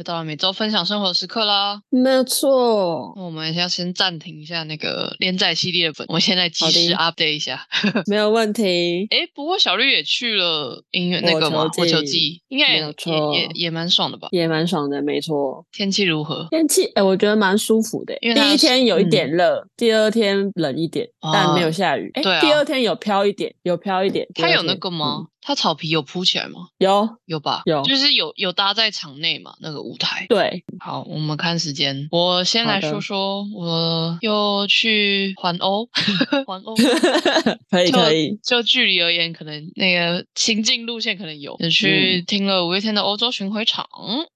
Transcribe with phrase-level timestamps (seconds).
[0.00, 7.66] 又到了每周分享生活时刻啦，没有错，那我们要先暂停一下那个连载系列的本，我们现在及好的时 update 一下。
[8.08, 9.06] 没有问题。
[9.10, 14.28] 诶，不过小绿也去了音乐那个嘛，火球季火球季，应该也也也也蛮爽的吧？
[14.30, 15.66] 也蛮爽的，没错。
[15.70, 16.48] 天气如何？
[16.50, 18.16] 天气，哎、我觉得蛮舒服的。
[18.22, 22.10] 因为第一天有一嗯点热，第二天冷一点，但没有下雨。
[22.14, 24.26] 哎、第二天有飘一点，有飘一点。
[24.34, 25.26] 它有那个吗？
[25.26, 26.68] 嗯它草皮有铺起来吗？
[26.78, 27.62] 有，有吧？
[27.66, 30.26] 有就是有有搭在场内嘛，那个舞台。
[30.28, 32.08] 对，好，我们看时间。
[32.10, 35.88] 我先来说说，我又去环欧，
[36.46, 36.74] 环欧。
[37.70, 38.38] 可以就可以。
[38.44, 43.86] 就距离而言，可能那个行进路线可能有，就去听了五月天的欧洲巡回场，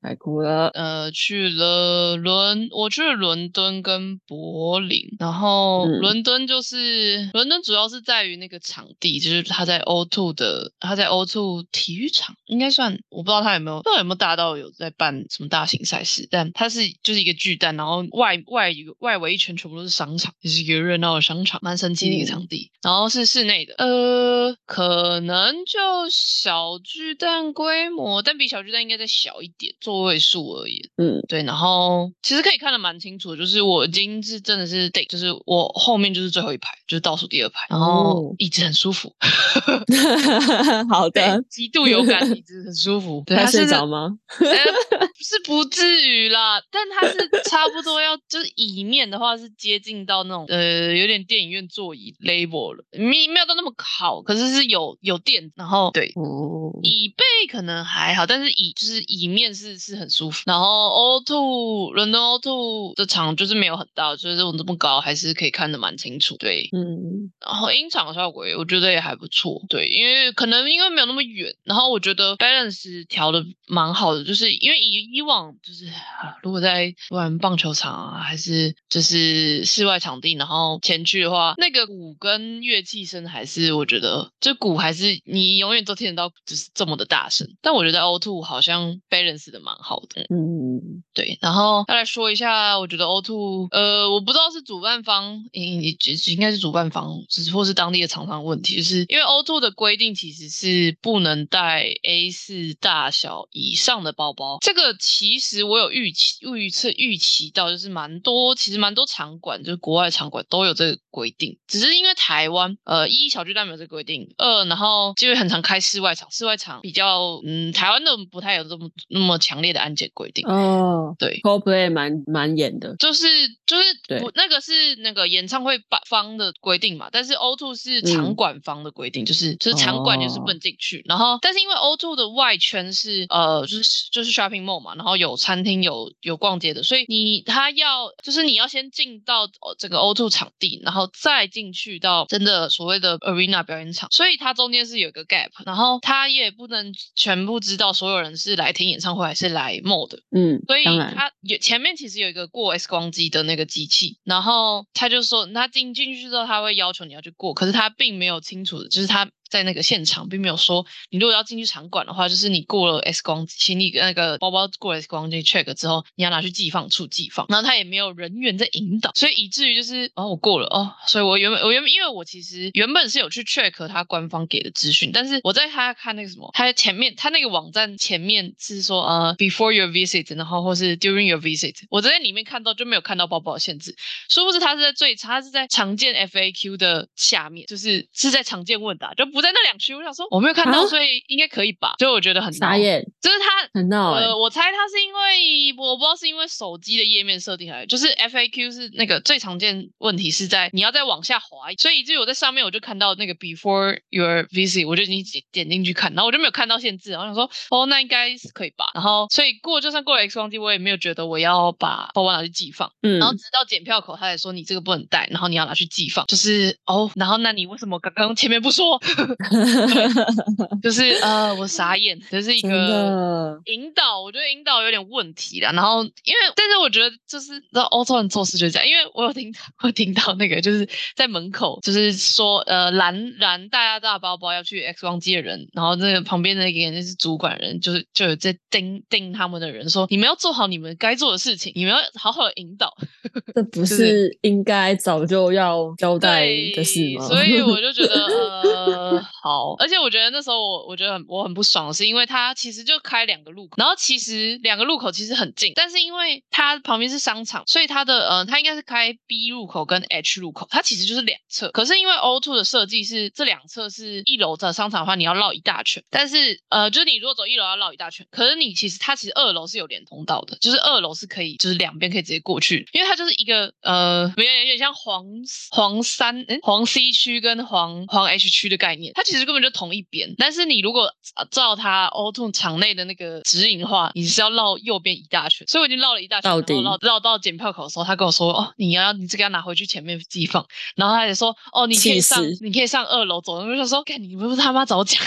[0.01, 0.69] 太酷了。
[0.69, 22.29] 呃，去了伦，我去了伦敦跟柏林，然后嗯伦敦就是伦敦主要是在于那个场地，就是他在 O2 的，它在欧洲体育场，应该算，我不知道他有没有，不知道有没有大到有在办什么大型赛事，但它是就是一个巨蛋，然后外外外围一圈全部都是商场，就是一个热闹的商场，蛮神奇的一个嗯。
[22.29, 25.79] 场地，然后是室内的，呃，可能就
[26.11, 30.91] 小巨蛋规模，但比小巨蛋应该再小一点，座位数而已。
[30.97, 38.35] 嗯，对，然后其实可以看得蛮清楚的，就是我已经是真的是得，就是我后面就是最后一排，就是倒数第二排，然后哦。
[38.39, 39.15] 椅子很舒服，
[40.89, 43.23] 好的。，极度有感， 椅子很舒服。
[43.27, 44.17] 对，他睡着吗？
[44.41, 56.13] 呃，是不至于啦，但他是差不多要，就是椅面的话是接近到那种呃有点电影院座椅 label 了，没没有到那么好，可是是有有垫，然后对。
[56.17, 60.43] 哦，椅背可能还好，但是椅就是椅面是是很舒服。
[60.47, 66.37] 然后 O two 伦敦 O two 的场就是没有很大，就是我这么高还是可以看得蛮清楚。
[66.37, 69.63] 对，嗯，然后音场效果也我觉得也还不错。
[69.69, 87.49] 对，因为可能因为没有那么远，然后我觉得 balance 调的蛮好的，就是因为以以往就是啊如果在玩棒球场啊，还是就是室外场地，然后前去的话，那个鼓跟乐器声还是我觉得这鼓还是你永远都听得到，就是这么的大声。
[87.63, 90.23] 但我觉得 O two 好像 balance 的蛮好的。
[90.31, 95.97] 嗯，对，然后再来说一下，我觉得 O two，呃，我不知道是主办方，应应
[96.33, 100.64] 应该是主办方，只或是当地的厂商的问题，就是因为 O two 的规定其实是
[101.01, 104.59] 不能带 A 四大小以上的包包。
[104.61, 120.47] 这个其实我有预期预测预期到，就是蛮多，其实蛮多场馆，就是国外场馆都有这个规定，只是因为台湾，呃，一小巨蛋没有这个规定，二然后就会很常开室外场，室外场比较，嗯，台湾的不太有这么那么强烈的安检规定。
[120.49, 122.97] 哦对，，CoPlay 蛮蛮严的。
[122.97, 123.27] 就是
[123.67, 131.03] 就是对不那个是那个演唱会办方的规定嘛，但是 O two 是场嗯馆方的规定，就是就是场馆就是不进去。
[131.07, 150.19] 然后，但是因为 O two 的外圈是呃就是就是 shopping mall 嘛，然后有餐厅有有逛街的，所以你他要就是你要先进到呃这个 O two 场地，然后再进去到真的所谓的 arena 表演场，所以它中间是有一个 gap，然后他也不能全部知道所有人是来听演唱会还是来 mall 的。
[150.31, 150.85] 嗯，所以，
[151.15, 181.39] 他有前面其实有一个过 X 光机的那个机器，然后他就说他进进去之后他会要求你要去过，可是他并没有清楚的，就是他在那个现场并没有说你如果要进去场馆的话，就是你过了 X 光行李那个包包过了 X 光机 check 之后，你要拿去寄放处寄放，然后他也没有人员在引导，所以以至于就是哦我过了哦，所以我原本我原本因为我其实原本是有去 check 他官方给的资讯，但是我在他看那个什么，他前面他那个网站前面是说呃 before your visit，然后或是 during your
[181.41, 183.95] visit，我在里面看到就没有看到包包的限制，
[184.29, 189.95] 殊不知他是在最他是在常见 FAQ 的下面，就是是在常见问答，就不在那两区。
[189.95, 190.87] 我想说我没有看到，啊？
[190.87, 191.97] 所以应该可以吧？
[191.99, 205.23] 所以我觉得很傻闹，眼，就是他很闹哎、呃，我猜他是因为我不知道是因为手机的页面设定还是，就是 FAQ 是那个最常见问题是在你要再往下滑，所以以至于我在上面我就看到那个 before your visit，我就已经
[205.53, 219.01] 点点进去看，然后我就没有看到限制，然后想说哦那应该是可以吧，然后所以过就算过了 X 光机，我也没有觉得我要把包包拿去寄放，嗯，然后直到检票口他才说你这个不能带，然后你要拿去寄放，就是哦，然后那你为什么刚刚前面不说？
[220.83, 225.71] 就是 呃，我傻眼，这是一个引导，我觉得引导有点问题啦。
[225.73, 242.93] 然后因为，但是我觉得就是道欧洲人做事就是这样，因为我有听到，我听到那个就是在门口，就是说呃蓝蓝大家大包包要去 X 光机的人，然后那个旁边那个人是主管人，就是就有在盯盯他们的人说，你们要做好你们该做的事情，你们要好好的引导。
[243.55, 247.27] 这不是应该早就要交代的事吗？
[247.27, 261.71] 所以我就觉得呃 好，而且我觉得那时候我我觉得很我很不爽，是因为它其实就开两个路口，然后其实两个路口其实很近，但是因为它旁边是商场，所以它的呃它应该是开 B 入口跟 H 入口，它其实就是两侧。
[261.71, 275.25] 可是因为 O2 的设计是这两侧是一楼的商场的话，你要绕一大圈，但是呃就是你如果走一楼要绕一大圈，可是你其实它其实二楼是有连通道的，就是二楼是可以就是两边可以直接过去，因为它就是一个呃有点有点像黄
[275.71, 281.13] 黄三嗯黄 C 区跟黄黄 H 区的概念，它其实根本就同一边，但是你如果
[281.51, 286.51] 照它 O2 场内的那个指引的话，你是要绕右边一大圈，所以我已经绕了一大圈，
[286.83, 290.65] 绕绕到检票口的时候，他跟我说哦，你要你这个要拿回去前面自己放，
[290.97, 295.21] 然后他也说哦，你可以上你可以上二楼走，我就说，看你不是他妈早讲，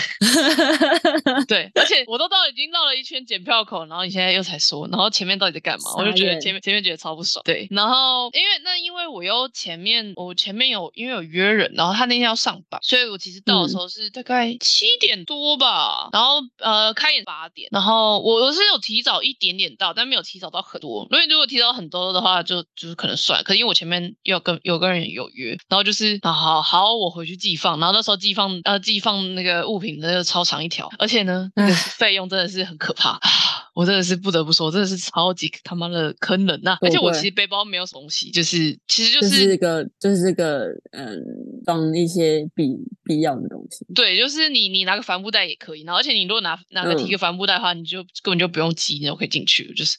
[1.46, 5.94] 对，而且我都到已经绕了一圈检票口，然后你现在又才说，然后前面到底在干嘛？
[5.98, 33.20] 我就觉得前面前面觉得超不爽，对，然后因为那因为我又前面我前面有因为有约人，然后他那天要上班，所以我其实到的时候是大概七点多吧，然后呃开演八点，然后我我是有提早一点点到，但没有提早到很多，因为如果提早很多的话，就就是可能算，可是因为我前面要跟有个人有约，然后就是啊好好我回去寄放，然后那时候寄放呃寄放那个物品那个超长一条，而且呢那个费用真的是很可怕。
[33.74, 36.76] 我真的是不得不说，真的是超级他妈的坑人呐！
[36.80, 41.22] 而且我其实背包没有什么东西，就是其实就是这个就是这个嗯，
[41.64, 42.74] 放一些必
[43.04, 43.86] 必要的东西。
[43.94, 49.96] 对，就是你你拿个帆布袋也可以，然后而且你如果拿拿个提个帆布袋的话，你就根本就不用挤，你就可以进去，就是。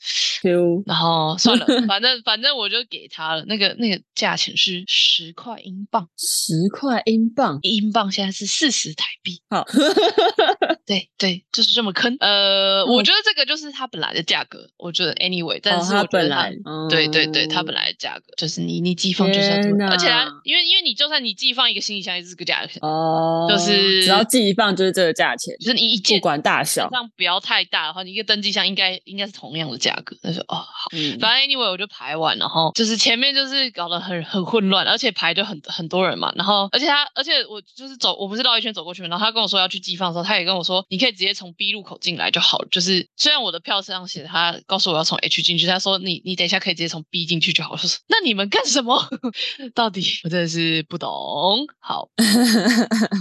[0.86, 9.42] 然后算了， 反正反正我就给他了，那个那个价钱是十块英镑，十块英镑，英镑现在是四十台币。
[9.50, 9.66] 好，
[10.86, 12.16] 对对，就是这么坑。
[12.20, 13.70] 呃，我觉得这个就是。
[13.72, 16.50] 它本来的价格，我觉得 anyway，但是我觉得它，
[16.90, 30.16] 对对对，它本来的价格就是你你寄放就是要这么，而且它因为因为你就算你寄放一个行李箱也是这个价钱哦，就是只要寄一放就是这个价钱，就是你一件不管大小，上不要太大的话，你一个登机箱应该应该是同样的价格。
[30.22, 47.72] 他说哦好，反正 anyway 我就排完，然后就是前面就是搞得很很混乱，而且排就很很多人嘛，然后而且他而且我就是走我不是绕一圈走过去嘛，然后他跟我说要去寄放的时候，他也跟我说你可以直接从 B 入口进来就好了，就是虽然我的票上写他告诉我要从 H 进去，他说你你等一下可以直接从 B 进去就好。
[47.72, 49.08] 我说那你们干什么？
[49.74, 51.68] 到底我真的是不懂。
[51.80, 52.10] 好，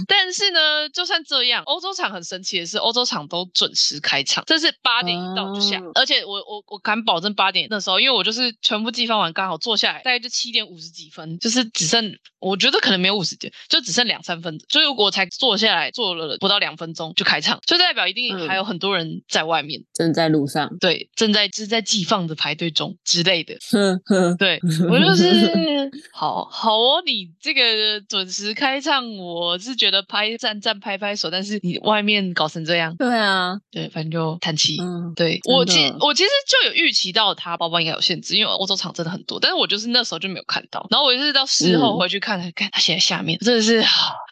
[0.07, 20.69] 但是呢，就算这样，欧洲场很神奇的是，欧洲场都准时开场，这是八点一到就下，而且我我我敢保证八点那时候，因为我就是全部寄放完，刚好坐下来，大概就七点五十几分，就是只剩我觉得可能没有五十点，就只剩两三分，所以我才坐下来坐了不到两分钟就开场，就代表一定还有很多人在外面正在路上。
[20.79, 23.55] 对，正在是在寄放的排队中之类的。
[24.37, 34.75] 对我就是 好好哦，你这个准时开唱，我是觉得拍站站拍拍手，但是你外面搞成这样，对啊，对，反正就叹气。
[35.15, 43.77] 对我其我其实就有预期到他包包应该有限制，因为欧洲场真的很多，但是我就是那时候就没有看到，然后我就是到事后回去看，看他写在下面，真的是，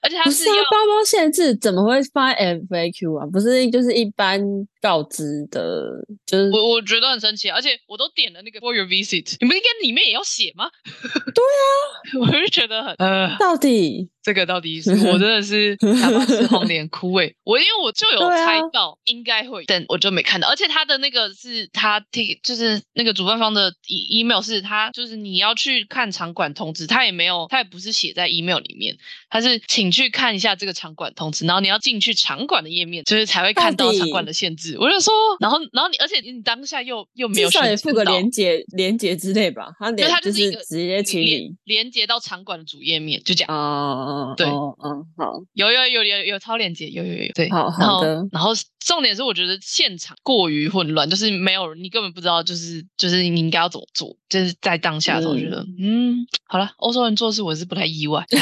[0.02, 3.28] 而且他是包包限制，怎么会发 FAQ 啊？
[3.32, 4.42] 不是就是一般
[4.82, 6.06] 告知的。
[6.26, 10.70] 就是我我觉得很神奇，而且我都点了那个 for your visit，你们应该里面也要写吗？
[10.84, 14.10] 对啊， 我就觉得很呃，到底。
[14.28, 28.98] 这个到底是我真的是他妈是红脸枯萎，我因为我就有猜到应该会，但我就没看到，而且他的那个是他提，就是那个主办方的 e email 是他就是你要去看场馆通知，他也没有，他也不是写在 email 里面，
[29.30, 34.67] 他是请去看一下这个场馆通知，然后你要进去场馆的页面，就是才会看到场馆的限制。
[34.78, 44.34] 我就说，然后然后你而且你当下又又没有，至少也附个连接连接之类吧，他连他就是一个直接请你连接到场馆的主页面，就这样哦。
[44.36, 48.28] 对，嗯，好，有有有有有超链接，有有有，对，好好的。
[48.32, 58.26] 然后重点是，我觉得现场过于混乱，就是没有你根本不知道，就是就是你应该要怎么做，就是在当下的时候，我觉得，嗯，好了，欧洲人做事我是不太意外。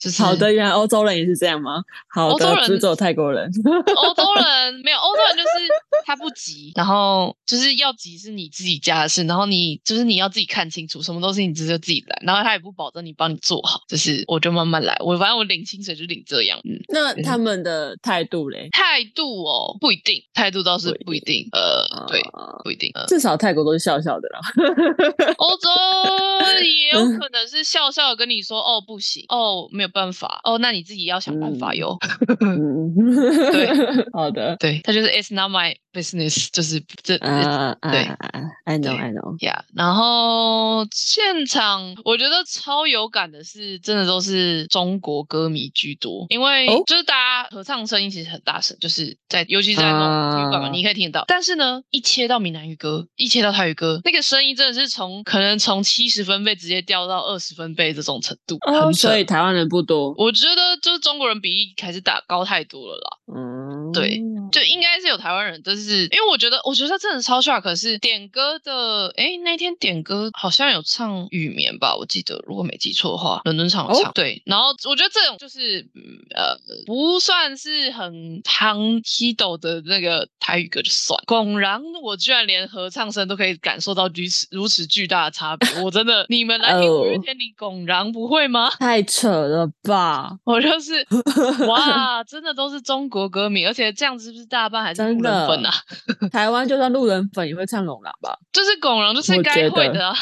[0.00, 1.82] 就是好的，原来欧洲人也是这样吗？
[2.12, 3.50] 好的，欧洲人只走泰国人。
[3.96, 5.48] 欧洲人没有，欧洲人就是
[6.04, 16.78] 他不急，然后就是要急是你自己家的事，然后你就是你要自己看清楚，什么东西你直接自己来，然后他也不保证你帮你做好，就是我就慢慢来，我反正我领薪水就领这样，嗯。
[16.88, 18.68] 那他们的态度嘞？
[18.72, 24.40] 态度哦，不一定，态度倒是不一定，呃，对，啊不一定，呃，至少泰国都是笑笑的啦。
[25.38, 25.68] 欧洲
[26.62, 31.98] 也有 可能是笑笑的跟你说，哦，不行，哦，没有办法，哦，那你自己要想办法嗯哟。
[32.40, 32.94] 嗯，
[33.52, 34.56] 对，好的。
[34.56, 37.26] 对，他就是 It's not my business，就是这对
[38.64, 39.60] ！I know I know yeah。
[39.74, 51.24] 然后现场我觉得超有感的是，真的都是中国歌迷居多，因为哦就是大家合唱声音其实很大声，就是在尤其是在那种体育馆嘛，啊你可以听得到。
[51.28, 58.58] 但是呢，一切到闽南语歌，一切到台语歌，那个声音真的是从可能从七十分贝直接掉到二十分贝这种程度，
[58.92, 60.12] 所以台湾人不多。
[60.16, 63.18] 我觉得就是中国人比例还是打高太多了啦。
[63.26, 67.60] 嗯，对就应该是有台湾人，但是因为我觉得，我觉得真的超 shock。
[67.60, 74.10] 可是点歌的，哎，那天点歌好像有唱《雨眠》吧，我记得，如果没记错的话，伦敦场有唱。
[74.10, 76.02] 哦对，然后我觉得这种就是，嗯
[76.36, 81.18] 呃，不算是很夯 hit 的那个台语歌就算。
[81.26, 88.70] 拱然，我居然连合唱声都可以感受到如此如此巨大的差别，我真的，你们来听五月哦天，你拱然不会吗？
[88.78, 90.36] 太扯了吧！
[90.44, 91.04] 我就是
[91.66, 95.72] 哇，真的都是中国歌迷，而且这样子是不是大半还是真路人的粉啊？
[96.30, 98.38] 台湾就算路人粉也会唱龙狼吧？
[98.52, 100.14] 就是拱狼，就是该会的啊。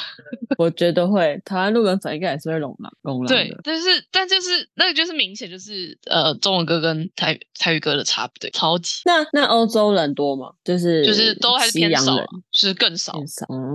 [0.59, 3.27] 我觉得会，台湾路人粉应该也是会龙狼龙狼，。
[3.27, 10.51] 对但是但就是那个就是明显就是呃中文歌跟台台语歌的差对，超级那那欧洲人多吗？
[10.65, 13.13] 就是就是都还是偏少了，就是更少。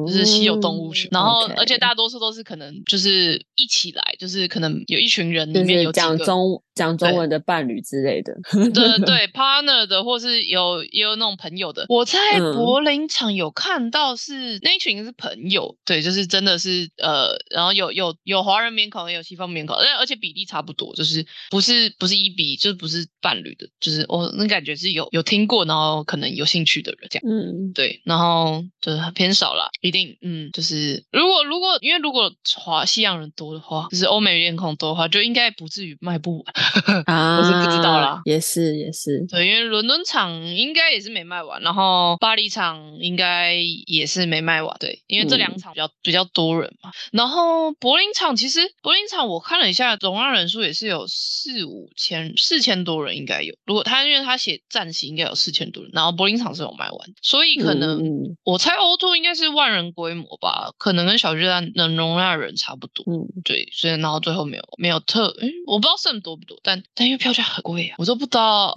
[0.06, 8.34] 就是稀有动物群，然后而且大多数都是可能就是一起来，就是可能有一群人里面有讲中讲中文的伴侣之类的。
[8.52, 11.86] 对对 partner 的，或是有也有那种朋友的。
[11.90, 27.24] 我在嗯柏林场有看到是那一群是朋友，对，就是真的是呃，然后有有有华人面孔，也有西方面孔，而而且比例差不多，就是不是不是一比，就是不是伴侣的，就是我那感觉是有有听过，然后可能有兴趣的人这样。
[27.28, 36.46] 嗯，对，然后就是偏少啦，一定，嗯，就是如果如果因为如果华西洋人多的话，就是欧美面孔多的话，就应该不至于卖不完。
[37.06, 43.54] 啊，我是不知道啦也是也是，对，因为伦敦场应该也是没卖完，然后巴黎场应该
[43.86, 44.76] 也是没卖完。
[44.80, 46.92] 对，因为这两嗯场比较、比较多人嘛。
[47.12, 53.56] 然后柏林场其实柏林场我看了一下，容纳人数也是有四五千四千多人应该有。
[53.66, 63.04] 如果他因为他写站席应该有四千多人，然后柏林场是有卖完，所以可能、我猜欧洲应该是万人规模吧，可能跟小巨蛋能容纳的人差不多。
[63.08, 68.74] 嗯，对，所以然后最后没有没有特，诶，我不知道剩多不多，但但因为票价很贵啊，我都不知道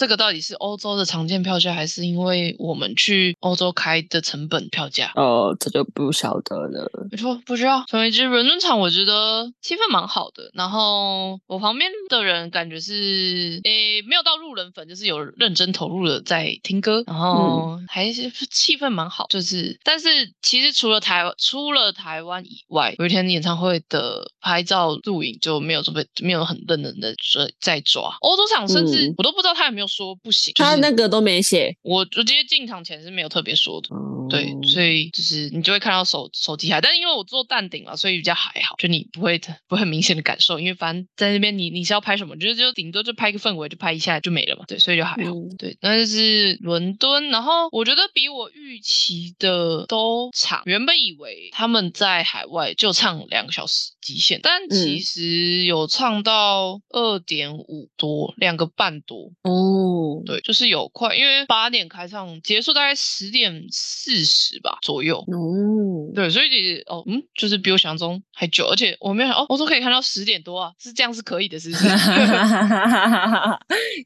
[0.00, 5.12] 这个到底是欧洲的常见票价，还是因为我们去欧洲开的成本票价。
[5.14, 6.90] 哦，这就不晓得了。
[7.10, 7.84] 没错，不知道。
[7.86, 10.50] 总而言之，伦敦场我觉得气氛蛮好的。
[10.54, 19.26] 然后我旁边的人感觉是，诶，没有到路人粉，就是有认真投入的在听歌，然后还是气氛蛮好。
[19.28, 20.08] 就是，但是
[20.40, 28.16] 其实除了台湾，除了台湾以外，有一天演唱会的拍照录影就没有准备没有很认真的在在抓。
[28.22, 33.88] 欧洲场甚至嗯我都不知道他有没有说不行，他那个都没写，我我直接进场前是没有特别说的。
[34.30, 45.32] 对，嗯所以就是你就会看到手手机海，但是因为我做淡顶了，所以比较还好，就你不会不会很明显的感受，因为反正在那边你你是要拍什么，就是就顶多就拍个氛围，就拍一下就没了嘛，对，所以就还好。
[45.32, 50.62] 嗯对，那就是伦敦，然后我觉得比我预期的都长。
[50.64, 59.30] 原本以为他们在海外就唱两个小时极限，但其嗯实有唱到二点五多，两个半多。
[59.42, 65.18] 哦，对，就是有快，因为八点开唱，结束大概十点四十吧左右。
[65.18, 71.88] 哦，对，所以其实哦，嗯，就是比我想象中还久，而且我没有想哦，我都可以看到十点多啊，是这样是可以的，是不是？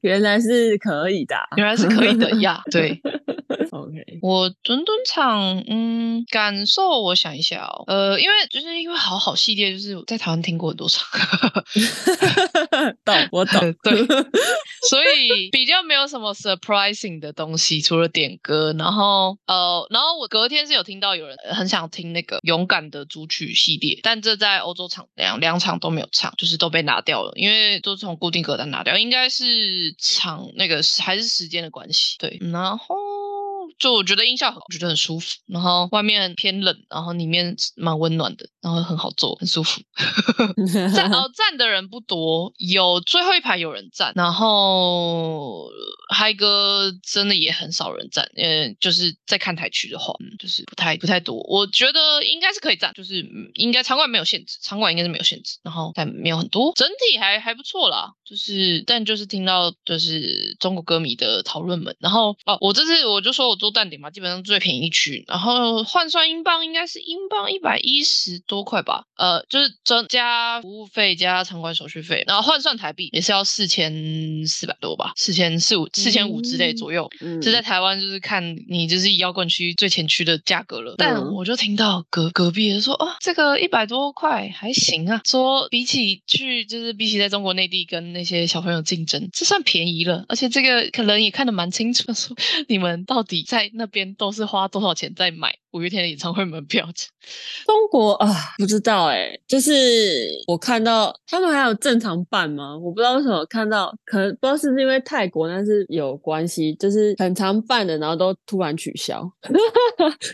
[0.03, 2.63] 原来是可以的啊，原来是可以的呀。
[2.71, 3.01] 对
[3.71, 11.05] OK，我伦敦场，嗯，感受我想一下哦，呃，因为就是因为好好系列，就是我在台湾听过很多场，
[13.05, 14.07] 懂我懂， 对，
[14.89, 32.95] 所以比较没有什么 surprising 的东西，除了点歌，然后呃，然后我隔天是有听到有人很想听那个勇敢的主曲系列，但这在欧洲场两两场都没有唱，就是都被拿掉了，因为都是从固定歌单拿掉，应该是场那个还是时间的关系，对，然后。
[33.85, 39.83] 就我觉得音效很，我觉得很舒服，然后外面偏冷，然后里面蛮温暖的，然后很好坐， 很舒服。
[40.97, 45.69] 站哦站的人不多，有最后一排有人站，然后
[46.09, 51.37] 嗨歌真的也很少人站，嗯，就是在看台区的话，嗯，就是不太不太多。
[51.47, 58.15] 我觉得应该是可以站，就是嗯应该场馆没有限制，场馆应该是没有限制，然后但没有很多，整体还还不错啦。
[58.25, 73.93] 就是但就是听到就是中国歌迷的讨论们，然后哦，我这次我就说我做淡点嘛，基本上最便宜区，然后换算英镑应该是英镑一百一十多块吧，呃，就是增加服务费加场馆手续费，然后换算台币也是要四千
[74.47, 77.11] 四百多吧，四千四五四千五之类左右。
[77.21, 81.35] 嗯这在台湾就是看你就是摇滚区最前区的价格了，但嗯。
[81.35, 92.37] 我就听到隔隔壁人说，哦，这个一百多块还行啊，说比起去就是比起在中国内地跟那些小朋友竞争，这算便宜了，而且这个可能也看得蛮清楚，说
[92.69, 96.87] 你们到底在那边都是花多少钱在买五月天的演唱会门票？
[97.65, 102.77] 中国啊，不知道哎、就是我看到他们还有正常办吗？
[102.77, 109.23] 我不知道为什么看到，可能不知道是不是因为泰国，但是有关系，就是很常办的，然后都突然取消，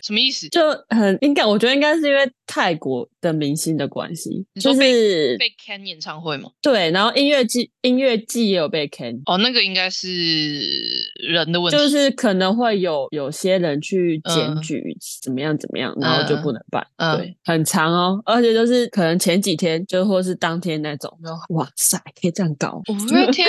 [0.03, 0.49] 什么意思？
[0.49, 6.51] 就很应该，我觉得应该是因为泰国的明星的关系，就是被 can 演唱会吗？
[6.61, 9.23] 对，然后音乐季音乐季也有被 can。
[9.27, 10.09] 哦，那个应该是
[11.15, 14.61] 人的问题，就是可能会有有些人去检嗯。
[14.63, 17.17] 举怎么样怎么样，然后就不能办，嗯。
[17.19, 23.47] 对，很长哦，而且就是可能前几天就或是当天那种，然后哇塞，可以这样搞，五月天，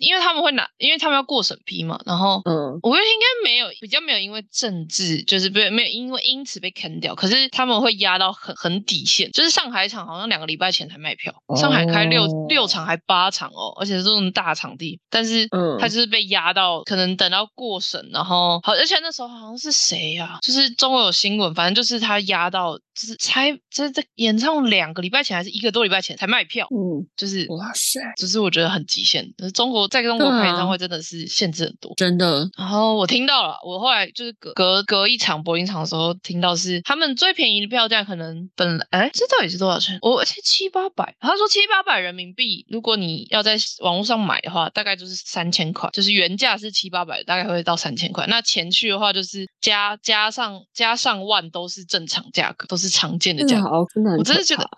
[0.00, 29.24] 因为他们会拿，因为他们要过审批嘛，然后嗯我觉得应该没有比较没有因为政治，就是被没有因为因此被坑掉，可是他们会压到很很底线，就是上海场好像两个礼拜前才卖票，上海开六哦六场还八场哦，而且是这种大场地，但是嗯他就是被压到，可能等到过审，然后好，而且那时候好像是谁呀、就是中国有新闻，反正就是他压到，就是才这这演唱两个礼拜前还是一个多礼拜前才卖票，嗯，就是哇塞，就是我觉得很极限。
[29.36, 31.92] 就是中国在中国开演唱会真的是限制很多。
[31.96, 39.98] 真的，然后我听到了，我后来就是隔隔隔一场柏林场的时候，听到是他们最便宜的票价可能本来哎，这到底是多少钱？
[40.02, 48.26] 我而且七八百，他说七八百人民币，如果你要在网络上买的话，大概就是三千块，就是原价是七八百，大概会到三千块。
[48.28, 53.62] 那前去的话就是加加上加上万都是正常价格，都是常见的价格。
[53.62, 54.68] 真的好，真的我真的觉得怕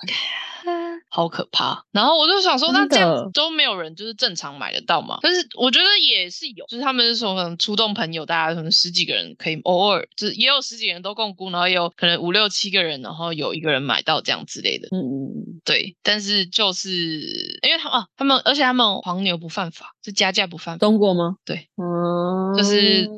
[1.09, 1.85] 好可怕。
[1.93, 5.19] 然后我就想说，那这样子都没有人就是正常买得到吗？
[5.23, 14.88] 但是我觉得也是有，就是他们是说可能出动朋友，大家可能十几个人可以偶尔，就是也有十几个人都共估，然后也有可能五六七个人，然后有一个人买到这样之类的。
[14.93, 21.37] 嗯嗯嗯，对，但是就是因为他们啊，他们而且他们黄牛不犯法，是加价不犯法，中国吗？
[21.44, 23.09] 对，嗯，就是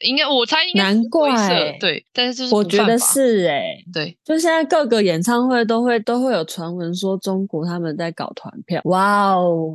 [0.00, 4.16] 应该我猜应该难怪对，但是就是我觉得是哎、对。
[4.24, 9.74] 就现在各个演唱会都会都会有传闻说中国他们在搞团票，哇哦，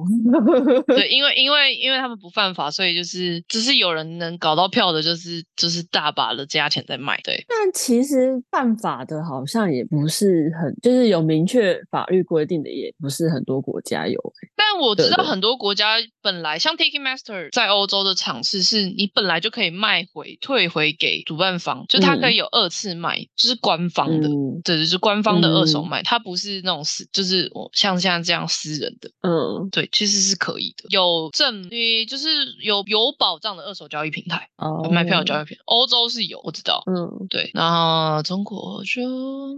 [0.88, 7.20] 对，因为因为因为他们不犯法，所以就是就是有人能搞到票的，就是就是大把的价钱在卖。
[7.24, 14.50] 对，但其实犯法的好像也不是很，就是有明确法律规定的，也不是很多国家有、欸。
[14.56, 24.28] 但我知道很多国家本来像 Ticketmaster 在欧洲的场次是你本来就可以卖回退回给主办方，就它可以有二次卖，就是官方的。
[24.28, 24.62] 嗯。
[24.64, 25.88] 对，就是官方的二手嗯。
[25.90, 29.70] 卖，它不是那种私，就是我像现在这样私人的，嗯。
[29.72, 32.30] 对，其实是可以的，有证，呃，就是
[32.62, 39.02] 有有保障的二手交易平台，哦，卖票的交易平台，欧洲是有，我知道，嗯，对，然后中国就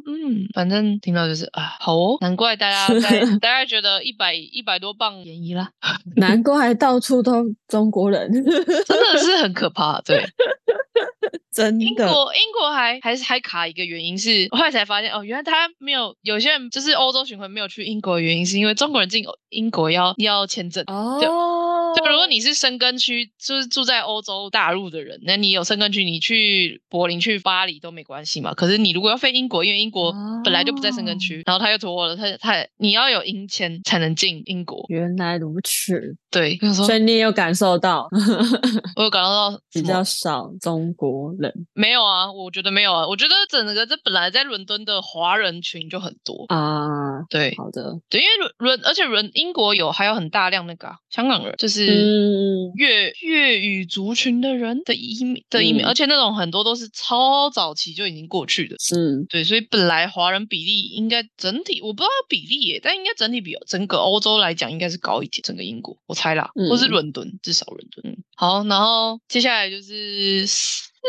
[0.05, 5.71] 嗯，反正听到就是啊，好哦，难怪大家在 大家觉得一百一百多磅便宜啦，
[6.17, 8.31] 难怪到处都中国人，
[8.85, 9.99] 真的是很可怕。
[10.01, 10.23] 对，
[11.53, 20.83] 真的，英国英国还还是还卡一个原因是，我后来才发现哦，原来他没有有些人就是欧洲巡回没有去英国的原因，是因为中国人进英国要要签证。
[20.87, 21.19] 哦，
[21.95, 28.53] 就如果你是深根区，就是住在欧洲大陆的人，那你有深根区，你去柏林、去巴黎都没关系嘛。
[28.53, 34.85] 可是你如果要飞英国，因为英国本来就不在深根区，然后他又脱了，他他你要有英签才能进英国。
[34.89, 38.07] 原来如此，对，所以你也有感受到
[38.95, 46.45] 我有感受到 比较少中国人没有啊，我觉得没有啊，我觉得整个这本来在伦敦的华人群就很多。
[46.47, 47.23] 啊。
[47.29, 58.75] 对好的，对，因为伦伦，而且伦英国有还有很大量那个啊、香港人，就是嗯，粤粤语族群的人的移民的移民，嗯而且那种很多都是超早期就已经过去的。
[58.95, 68.11] 嗯对，所以本来华人比例应该整体我不知道比例耶，但应该整体比整个欧洲来讲应该是高一点，整个英国我猜啦，或是嗯伦敦，至少伦敦。
[68.11, 70.45] 嗯，好，然后接下来就是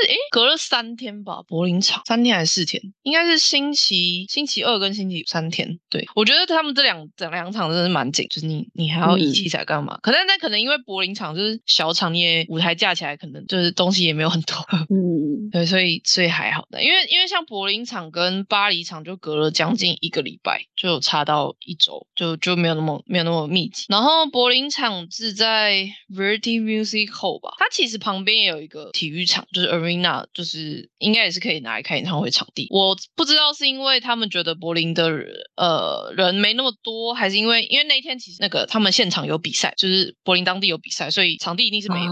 [0.01, 2.83] 是诶，隔了三天吧，柏林场三天还是四天？
[3.03, 5.79] 应该是星期星期二跟星期三天。
[5.89, 9.99] 对我觉得他们这两整两场真的是蛮紧，就是你你还要移器材干嘛？
[10.03, 14.57] 可能那可能因为柏林场就是小场，你也舞台架起来可能就是东西也没有很多。
[14.91, 23.85] 嗯， 对，所以所以还好的，因为因为像柏林场跟巴黎场就隔了将近一个礼拜，就有差到一周，就就没有那么没有那么密集。
[23.89, 32.67] 然后柏林场是在 Verti Music Hall 吧，它其实旁边也有一个体育场，就是 Arena，就是应该也是可以拿来开演唱会场地。
[32.71, 35.11] 我不知道是因为他们觉得柏林的
[35.57, 42.11] 呃人没那么多，还是因为因为那一天其实那个他们现场有比赛，就是柏林当地有比赛，所以场地一定是没有，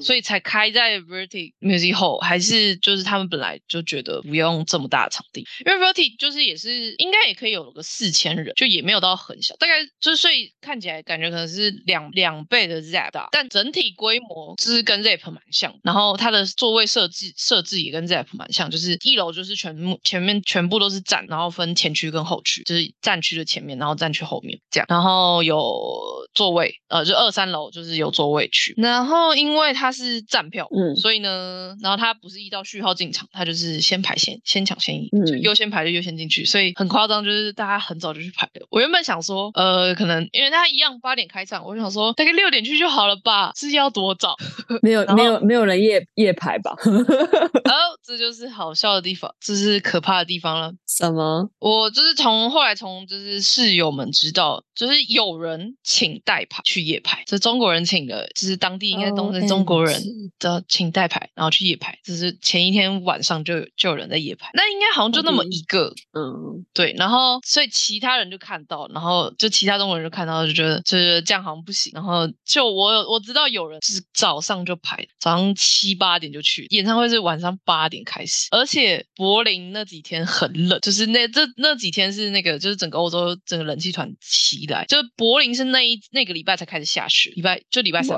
[0.00, 38.66] 所以才开在 Verti Music Hall，还是就是他们本来就觉得不用这么大的场地，因为 Verti 就是也是应该也可以有个四千人，就也没有到很小，大概就是所以看起来感觉可能是两两倍的 Zap 大，但整体规模就是跟 Zap 蛮像，然后它的座位设置设置也跟 Zap 蛮像，就是一楼就是全部前面全部都是站，然后分前区跟后区，就是站区的前面，然后站区后面这样，然后有座位，呃，就二三楼就是有座位区，然后因为它是站票，嗯，所以呢，然后它不是依照序号进场，它就是先排先先抢先赢，就优先排就优先进去，所以很夸张，就是大家很早就去排的。
[38.70, 44.36] 我原本想说，呃，可能因为它一样八点开场，我想说大概六点去就好了吧，是要多早？
[44.82, 46.74] 没有没有没有人夜夜排吧？
[46.84, 50.72] 然 后这就是好笑的地方，这是可怕的地方了。
[50.86, 51.48] 什么？
[51.58, 60.02] 我就是从后来从就是室友们知道，就是有人请代排去夜排，这中国人请的，就是当地应该都是中国人
[60.38, 88.16] 的请代排，然后去夜排，就是前一天晚上就就有人在夜排，那应该好像就那么一个，嗯，对，然后所以其他人就看到，然后就其他中国人就看到，就觉得就是这样好像不行，然后就我有我知道有人是早上就排，早上七八点就去，演唱会是晚上八点开始，而且柏林那几天很冷，就是那这那几天是那个就是整个欧洲整个冷气团起来，就是柏林是那一那个礼拜才开始下雪，礼拜就礼拜三，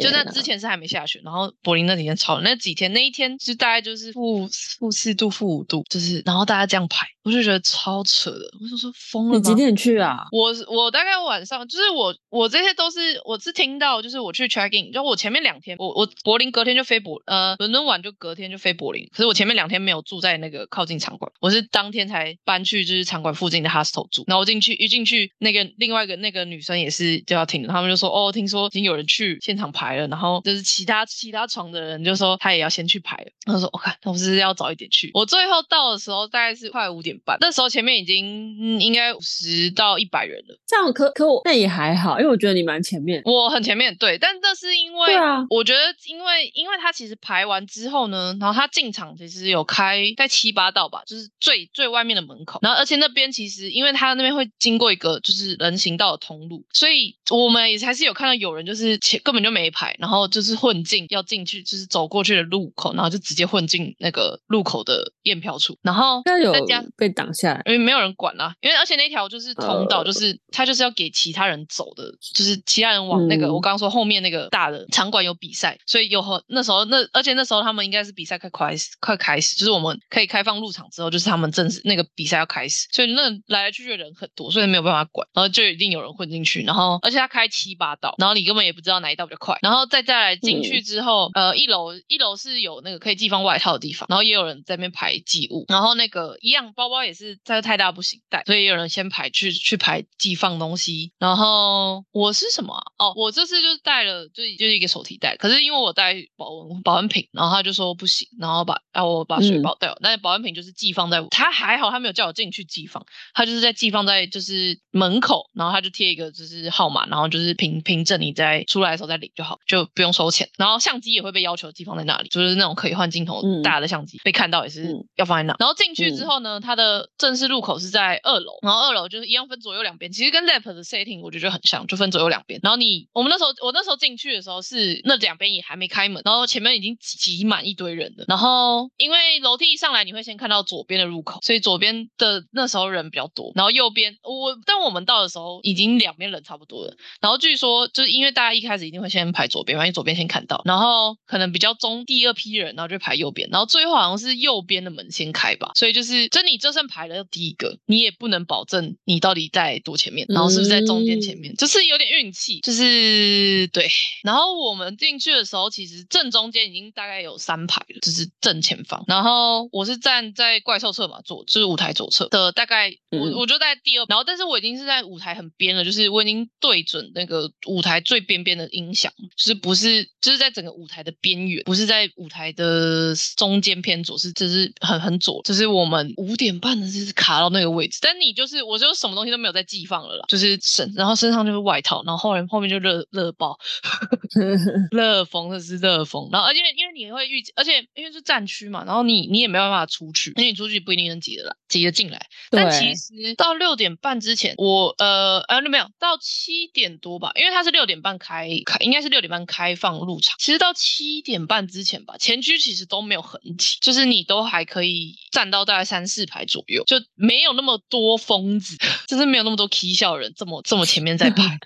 [0.00, 7.06] 就那之前是还没下雪，然后柏林那几天超那几天那一天是大概就是负负四度负五度，就是然后大家这样排。
[7.22, 9.36] 我就觉得超扯的，我就说疯了吗？
[9.36, 10.20] 你几点去啊？
[10.32, 19.06] 我我大概晚上，就是我我这些都是我是听到，就是我去 check in，就我前面两天，我我柏林隔天就飞柏，呃，伦敦晚就隔天就飞柏林。
[19.12, 24.24] 可是我前面两天没有住在那个靠近场馆，我是当天才搬去就是场馆附近的 hostel 住。
[24.26, 33.30] 然后我进去一进去，那个另外一个那个女生也是就要停，他们就说哦，听说已经有人去现场排了，然后就是其他其他床的人就说他也要先去排了。
[33.44, 35.10] 他说我看那我是要早一点去。
[35.14, 37.90] 我最后到的时候大概是快五点半，那时候前面。
[38.00, 66.52] 已经应该五十到一百人了，这样可可我那也还好，因为我觉得你蛮前面，我很前面对，但这是因为，对啊，我觉得因为因为他其实排完之后呢，然后他进场其实有开在七八道吧，就是最最外面的门口，然后而且那边其实因为他那边会经过一个就是人行道的通路，所以我们也还是有看到有人就是前根本就没排，然后就是混进要进去就是走过去的路口，然后就直接混进那个路口的验票处，然后有
[66.96, 67.62] 被挡下来。
[67.66, 97.60] 因为没有人管啊，因为而且那条就是通道，就是他就是要给其他人走的，就是其他人往那个我刚刚说后面那个大的场馆有比赛，所以有和那时候那而且那时候他们应该是比赛快开始快开始，就是我们可以开放入场之后，就是他们正式那个比赛要开始，所以那来来去去的人很多，所以没有办法管，然后就一定有人混进去，然后而且他开七八道，然后你根本也不知道哪一道比较快，然后再再来进去之后，呃，一楼一楼是有那个可以寄放外套的地方，然后也有人在那边排寄物，然后那个一样包包也是在。
[97.60, 101.12] 太大不行带，所以也有人先排去去排寄放东西。
[101.18, 102.74] 然后我是什么？
[102.96, 105.36] 哦，我这次就是带了，就就是一个手提袋。
[105.36, 109.98] 可是因为我带保温保温瓶，然后他就说不行，然后把然后我把水包带了。
[110.02, 113.04] 但是保温瓶就是寄放在，他还好，他没有叫我进去寄放，
[113.34, 120.48] 他就是在寄放在就是门口，然后他就贴一个就是号码，然后就是凭凭证你在出来的时候再领就好，就不用收钱。
[120.56, 125.56] 然后相机也会被要求寄放在那里，就是那种可以换镜头大的相机被看到也是要放在那。
[125.58, 132.60] 然后进去之后呢，它的正式入口是在二楼，然后二楼就是一样分左右两边，其实跟 Zap 的 setting 我觉得很像，就分左右两边。
[132.62, 138.24] 然后你我们那时候我那时候进去的时候是那两边也还没开门，然后前面已经挤满一堆人了。
[138.28, 143.52] 然后因为楼梯一上来你会先看到左边的入口，所以左边的那时候人比较多。
[143.54, 146.94] 然后右边我但我们到的时候已经两边人差不多了。
[147.20, 163.88] 然后据说就是因为大家一开始一定会先排左边嘛，因为左边先看到，然后可能比较中第二批人，然后就排右边，然后最后好像是右边的门先开吧，所以就是就你就算排了第一个，你也不能保证你到底在多前面，然后是不是在中间前面，就是有点运气，就是对。
[164.22, 169.04] 然后我们进去的时候，其实正中间已经大概有三排了，就是正前方。
[169.06, 187.98] 然后我是站在怪兽侧嘛，左就是舞台左侧的，大概我我就在第二，然后但是我已经是在舞台很边了，就是我已经对准那个舞台最边边的音响，就是不是就是在整个舞台的边缘，不是在舞台的中间偏左，是就是很很左，就是我们五点半的就是卡到那个位置。
[188.02, 193.58] 但你就是我就什么东西都没有在寄放了啦，就是身然后身上就是外套，然后后来后面就热热爆。
[194.90, 202.26] 热风，这是热风，然后而且因为你会预计，而且因为是战区嘛，然后你你也没办法出去，因为你出去不一定能挤得来，挤得进来。
[202.50, 210.36] 但其实到六点半之前，我呃呃没有到七点多吧，因为它是六点半开开，应该是六点半开放入场。
[210.38, 221.58] 其实到七点半之前吧，前区其实都没有很挤，就是你都还可以站到大概三四排左右，就没有那么多疯子， 就是没有那么多 K 笑人这么这么前面在排。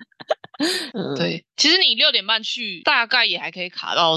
[1.16, 4.16] 对，其实你六点半去，大概也还可以卡到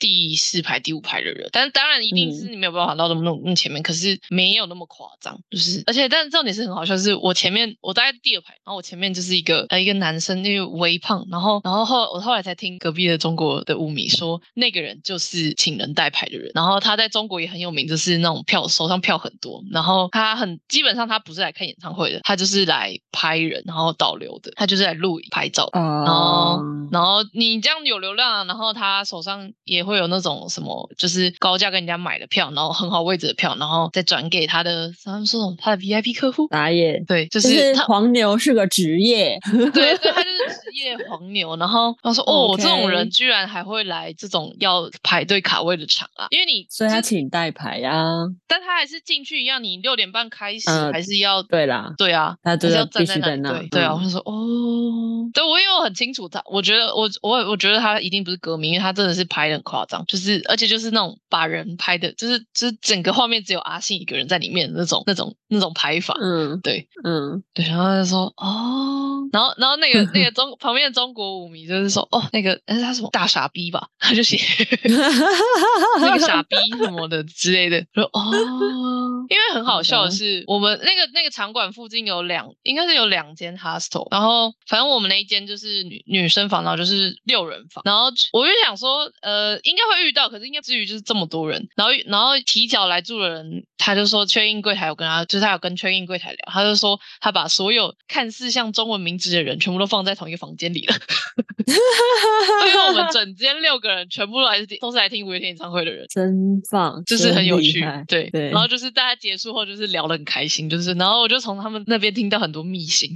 [0.00, 25.70] 第四排、第五排的人，但是当然一定是你没有办法到那么那么前面，可是没有那么夸张，就是而且，但是重点是很好笑，是我前面我大概第二排，然后我前面就是一个呃一个男生，那个微胖，然后然后后我后来才听隔壁的中国的舞迷说，那个人就是请人代排的人，然后他在中国也很有名，就是那种票手上票很多，然后他很基本上他不是来看演唱会的，他就是来拍人，然后导流的，他就是来录影拍照。
[25.74, 36.46] 然后，然后你这样有流量，然后他手上也会有那种什么，就是高价跟人家买的票，然后很好位置的票，然后再转给他的，他们说他的 VIP 客户。
[36.48, 40.30] 打野，对，就是黄牛是个职业，对，对，他就
[40.74, 41.56] 是职业黄牛。
[41.56, 48.04] 然后他说，哦，这种人居然还会来这种要排队卡位的场啊，因为你所以他请代排呀，
[48.48, 74.38] 但他还是进去一样，你六点半开始还是要对啦，对啊，他就是要站在那，对，对啊，我就说，哦，对我因为我很清楚他，我觉得我我我觉得他一定不是歌迷，因为他真的是拍的很夸张，就是而且就是那种把人拍的，就是就是整个画面只有阿信一个人在里面的那种那种那种拍法，嗯，对，嗯，对，然后他就说哦，然后然后那个那个中旁边的中国舞迷就是说哦，那个是他什么大傻逼吧， 他就写
[76.00, 78.32] 那个傻逼什么的之类的，说哦，
[79.28, 100.94] 因为很好笑的是，我们那个那个场馆附近有两，应该是有两间 hostel，然后反正我们那一间就是女女生房，然后就是六人房，然后我就想说，呃，应该会遇到，可是应该至于就是这么多人，然后然后提脚来住的人，他就说确认柜台有跟他，就是他有跟确认柜台聊，他就说他把所有看似像中文名字的人全部都放在同一个房间里了，
[101.66, 113.10] 所以我们 整间六个人全部都还是都是来听五月天演唱会的人，真棒，就是很有趣，对对，然后就是大家结束后就是聊得很开心，就是然后我就从他们那边听到很多秘辛，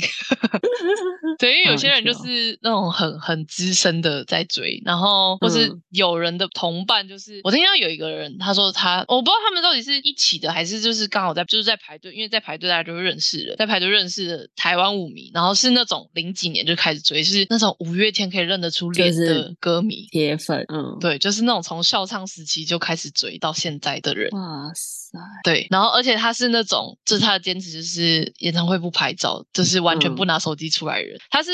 [1.38, 20.06] 对，因为有些人就是那种很很资深的在追，然后或是有人的同伴，就是我听到有一个人他说他，我不知道他们到底是一起的还是就是刚好在就是在排队，因为在排队大家就会认识人，在排队认识的台湾舞迷，然后是那种零几年就开始追，是那种五月天可以认得出脸的歌迷。
[20.10, 25.07] 铁粉，嗯，对，就是那种从校唱时期就开始追到现在的人，哇塞，
[25.44, 31.50] 对，然后而且他是那种，就是他的坚持就是演唱会不拍照，就是完全不拿手机出来的人，他是，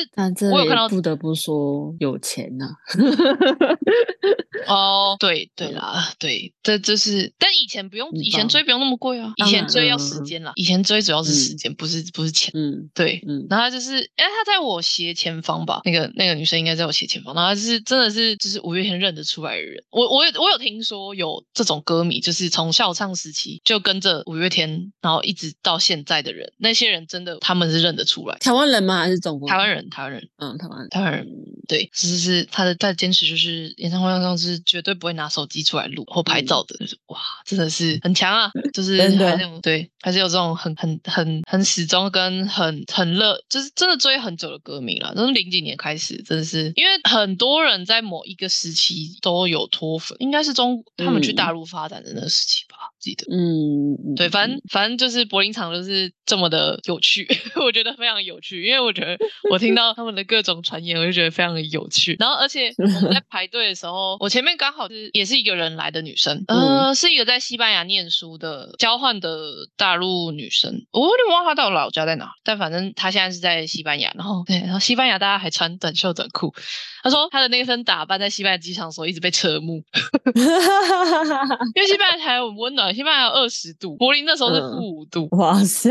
[0.52, 2.70] 我有看到，不得不说有钱呐。
[4.66, 28.98] 哦，对对啦，对，这就是，但以前不用，以前追不用那么贵啊，以前追要时间啦，以前追主要是时间，不是不是钱，嗯，对，嗯，然后就是，哎，他在我斜前方吧，那个那个女生应该在我斜前方，然后就是真的是就是五月天认得出来的人，我我有我有听说有这种歌迷，就是从校唱时期就跟着五月天，然后一直到现在的人，那些人真的他们是认得出来，台湾人吗？
[28.98, 29.48] 还是中国？
[29.48, 31.26] 台湾人，台湾人，嗯，台湾台湾人，
[31.68, 38.50] 对，只是是他的他的坚持就是演唱会上是绝对不会拿手机出来录或拍照的，就是哇，真的是很强啊！
[38.72, 45.12] 就是还是有对，还是有这种很很很很始终跟很很热，就是真的追很久的歌迷了。
[45.14, 53.24] 从零几年开始，真的是因为很多人在某一个时期都有脱粉，应该是中他们去大陆发展的那个时期吧，记得。
[53.34, 59.18] 嗯，对，反正反正就是柏林场就是这么的有趣， 我觉得非常有趣，因为我觉得
[59.50, 62.16] 我听到他们的各种传言，我就觉得非常常的有趣。
[62.18, 74.12] 然后而且我们在 排队的时候，我前面刚好是也是一个人来的女生，呃，是一个在西班牙念书的交换的大陆女生，我有点忘她到老家在哪，但反正她现在是在西班牙。
[74.14, 76.54] 然后对，然后西班牙大家还穿短袖短裤。
[77.02, 79.82] 她说她的那身打扮在西班牙机场的时候一直被侧目，
[80.34, 85.28] 因为西班牙还很温暖，西班牙有二十度，柏林那时候是负五度。
[85.32, 85.90] 哇塞，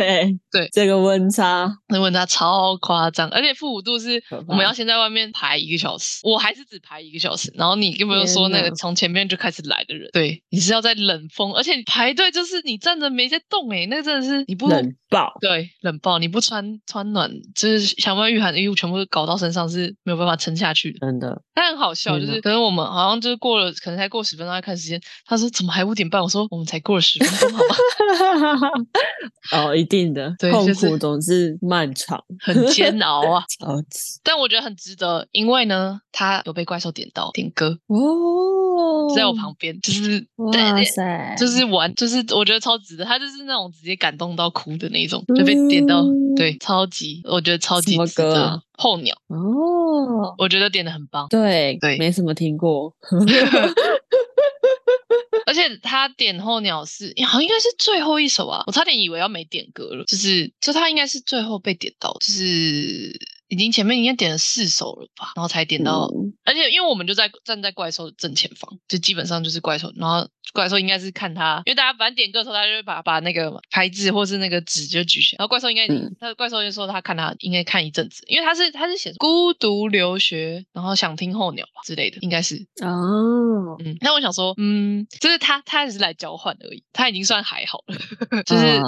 [0.52, 7.52] 对，这个温差，那温差超夸张，而且负五度是我们要先在外面排一个小时，我还是只排一个小时。
[7.56, 10.10] 然后你有没有说那个从前面就开始来的人？
[10.14, 21.42] 对，你是要在冷风，而且你排队就是你站着没在动哎，那个真的是你不冷爆，对，冷爆，你不穿穿暖，就是想办法御寒的衣物全部搞到身上是没有办法撑下去的，真的。
[21.54, 25.00] 但很好笑，就是可能我们好像就是过了，可能才过十分钟在看时间。
[25.26, 26.22] 他说怎么还五点半？
[26.22, 27.20] 我说我们才过了十
[29.52, 34.20] 哦，一定的，痛苦总是漫长，很煎熬啊， 超级。
[34.24, 40.52] 但我觉得很值得，因为呢，他有被怪兽点到点歌哦，在我旁边，就是 哇
[40.84, 43.04] 塞，就是玩，就是我觉得超值得。
[43.06, 46.04] 他就是那种直接感动到哭的那种，就被点到，
[46.36, 48.62] 对，超级，我觉得超级值得。
[48.76, 52.92] 候鸟哦，我觉得点的很棒，对对，没什么听过。
[55.46, 63.12] 而且他点候鸟是好像应该是最后一首啊，我差点以为要没点歌了，就是就他应该是最后被点到，就是
[63.48, 66.10] 已经前面应该点了四首了吧，然后才点到。
[66.44, 75.88] 而且因为我们就在站在怪兽的正前方，就基本上就是怪兽，然后怪兽应该是看他，因为大家反正点歌的时候，他就会把把那个牌子或是那个纸就举起来，然后怪兽应该
[76.20, 82.56] 他怪兽就说他看他应该看一阵子，因为他是他是写孤独留学，然后想听候鸟吧之类的，应该是。
[82.82, 88.82] 哦，嗯，那我想说，嗯，就是他他只是来交换而已，他已经算还好了， 就是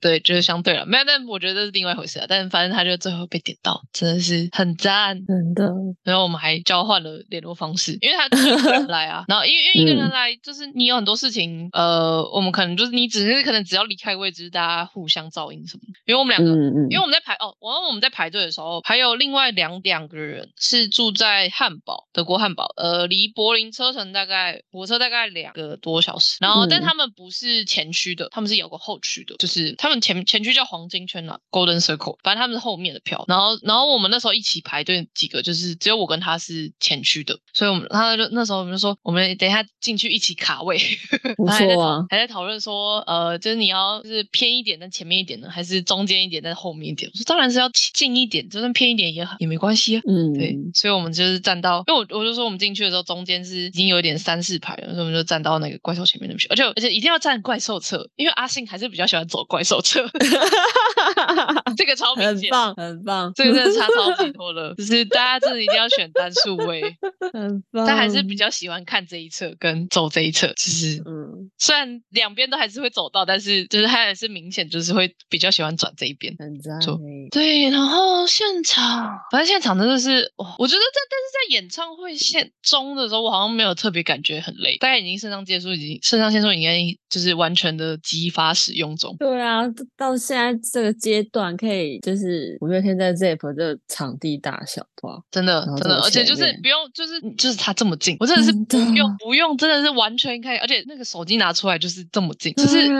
[0.00, 6.96] 对，就是相对了，没有，但我觉得这是另外一回事啊，但反正他就最后被点到，真的是很赞，真的，然后我们还交换。
[6.96, 15.82] 了联络方式，因为他一个人来啊， 然后因为因为一个人来，就是你有很多事情，呃，我们可能就是你只是可能只要离开位置，大家互相照应什么。
[16.06, 16.50] 因为我们两个，
[16.88, 26.38] 因为我们在排哦，我我们在排队的时候，还有另外两两个人是住在汉堡，德国汉堡，呃，离柏林车程大概火车大概两个多小时。
[26.40, 33.24] 然后，但他们不是前区的，他们是有个后区的，就是他们前前区叫黄金圈啊，Golden Circle，反正他们是后面的票。
[33.28, 36.72] 然后，然后我们那时候一起排队几个，就是只有我跟他是。
[36.78, 40.78] 前区的，所以我们他就那时候我们就说，我们等一下进去一起卡位，
[41.36, 47.10] 不 错啊，还在讨论说，呃，就是你要就是偏一点在前面一点呢，还是中间一点在后面一点？
[47.12, 50.02] 我说当然是要近一点，就算偏一点也也没关系啊。
[50.06, 60.06] 嗯，对，所以我们就是站到，因为我我就说我们进去的时候中间是已经有点三四排了，所以我们就站到那个怪兽前面那边，而且而且一定要站怪兽侧，因为阿信还是比较喜欢走怪兽侧，
[61.76, 66.82] 这个超明显，很棒，很棒，这个真的差 超级多了，就是大家真的一定要选单数位。
[67.32, 76.34] 很棒，他还是比较喜欢看这一侧跟走这一侧，其实，嗯，虽然两边都还是会走到，但是就是他还是明显就是会比较喜欢转这一边。
[76.38, 76.78] 很赞，
[77.30, 89.14] 对，然后现场，反正现场真的是，哇，我觉得在但是在演唱会现中的时候，我好像没有特别感觉很累，大概已经肾上腺素已经肾上腺素应该就是完全的激发使用中。
[89.18, 89.62] 对啊，
[89.96, 97.06] 到现在这个阶段，可以就是五月天在 ZEP 这场地大小，哇，真的真的，而且就是不用就。
[97.06, 102.90] 是就是他这么近，我真的是不用不用，真的是完全可以，而且那个手机拿出来就是这么近，就是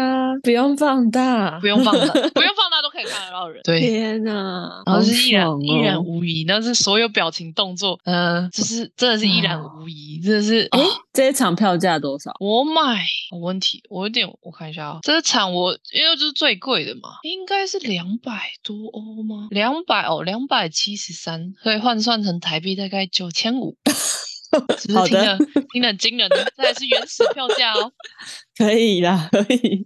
[0.45, 3.61] 不用放大，不用放大， 不用放大都可以看得到人。
[3.65, 10.69] 对，天哪，然后是一览一览无疑，那是所有表情动作，嗯，就是真的是一览无遗，真的是。
[11.17, 12.31] 哎，这一场票价多少？
[12.41, 13.07] 我买，
[13.41, 19.49] 问题，我有点我看一下啊，这场我因为就是最贵的嘛，应该是两百多欧吗？
[19.51, 23.77] 两百哦，两百七十三，所以换算成台币大概九千五。
[24.95, 25.39] 好的，
[25.73, 27.93] 听得很惊人的，这还是原始票价哦。
[28.57, 29.85] 可以啦，可以，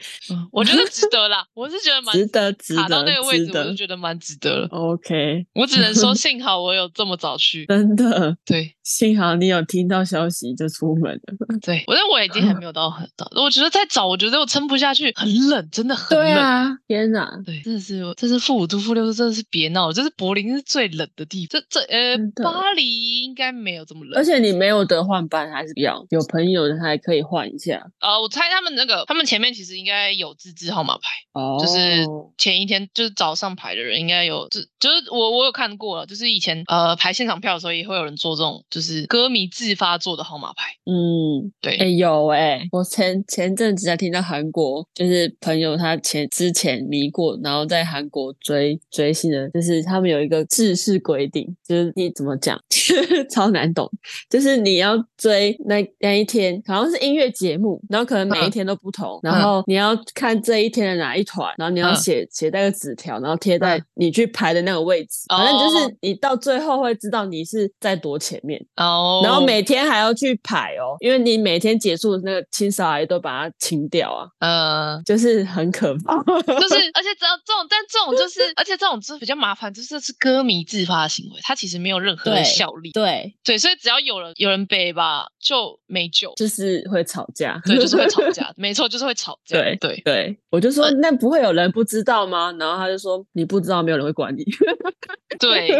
[0.52, 1.44] 我觉得值得啦。
[1.54, 4.68] 我是觉得蛮值得，卡到那个位置，我就觉得蛮值得了。
[4.70, 11.20] OK，我只能说 幸好我有这么早去，真的，对，幸好你有听到消息就出门了。
[11.60, 16.26] 对，我但我已经还没有到很早，我觉得再早，我觉得我撑不下去，很冷，真的很冷。
[16.26, 19.92] 对啊，天哪，对，真的是，这是负五度、负六度，真的是别闹了。
[19.92, 24.16] 这是柏林是最冷的地方，这这呃，巴黎应该没有这么冷。
[24.16, 27.84] 而且你没有得换班还是不要，有朋友的还可以换一下。
[28.00, 32.04] 呃，我猜他们那个，他们前面其实应该有自制号码牌，哦，就是
[32.38, 40.72] 前一天就是早上排的人应该有，就就是我我有看过了，就是以前呃排现场票的时候也会有人做这种，就是歌迷自发做的号码牌。
[40.86, 52.60] 嗯，对，哎、有哎、我前前阵子才听到韩国，就是朋友他前之前迷过，然后在韩国追追星的，就是他们有一个制式规定，就是你怎么讲，
[53.30, 53.88] 超难懂，
[54.28, 68.60] 就是你要追那那一天，好像是音乐节目，然后可能每天都不同，然后你要看这一天的哪一团，然后你要嗯写写那个纸条，然后贴在嗯你去排的那个位置，反正就哦是你到最后会知道你是在多前面。
[68.76, 75.00] 哦，然后每天还要去排哦，因为你每天结束的那个清扫阿姨都把它清掉啊，呃。
[75.04, 76.16] 就是很可怕。
[76.24, 82.92] 就是，而且只要这种，但这种就是，而且这种就是比较麻烦，就是是歌迷自发的行为，它其实没有任何的效力。
[82.92, 86.32] 对，对，所以只要有人有人背吧，就没救。
[86.36, 87.60] 就是会吵架。
[87.64, 89.56] 对，就是会吵架，没错，就是会吵架。
[89.58, 92.52] 对对，对，我就说呃那不会有人不知道吗？
[92.58, 94.44] 然后他就说你不知道，没有人会管你。
[95.38, 95.70] 对，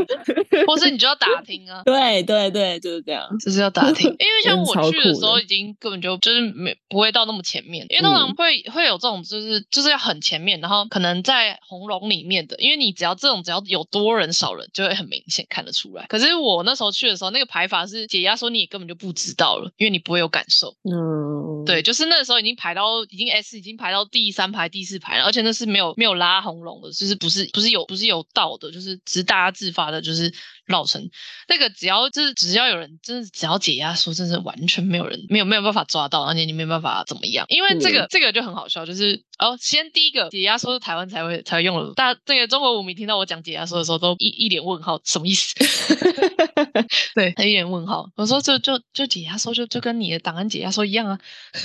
[0.67, 3.29] 或是你就要打听啊，对对对，就是这样。
[3.45, 16.07] 就是要打听， 因为像我去的时候已经根本就就是没不会到那么前面，因为通常嗯会、会有这种就是就是要很前面，然后可能在红龙里面的，因为你只要这种只要有多人少人就会很明显看得出来。
[16.09, 20.75] 可是我那时候去的时候，那个排法是解压说你也根本就不知道了，因为你不会有感受。
[20.85, 30.33] 嗯，对，就是那时候已经排到已经 S 已经排到第三排、第四排了，而且那是没有没有拉红龙的，就是不是不是有不是有道的，就是只是大家自发的，就是
[30.71, 31.11] 绕成
[31.49, 45.55] 那个只要就是只要有人真的只要解压缩，真的是完全没有人没有没有办法抓到，而且你没有办法怎么样，因为这个、嗯这个就很好笑，就是哦，先第一个解压缩是台湾才会才会用的，大这个中国舞迷听到我讲解压缩的时候都一一脸问号，什么意思？
[47.15, 48.09] 对，他一脸问号。
[48.17, 51.19] 我说就就就解压缩就就跟你的档案解压缩一样啊。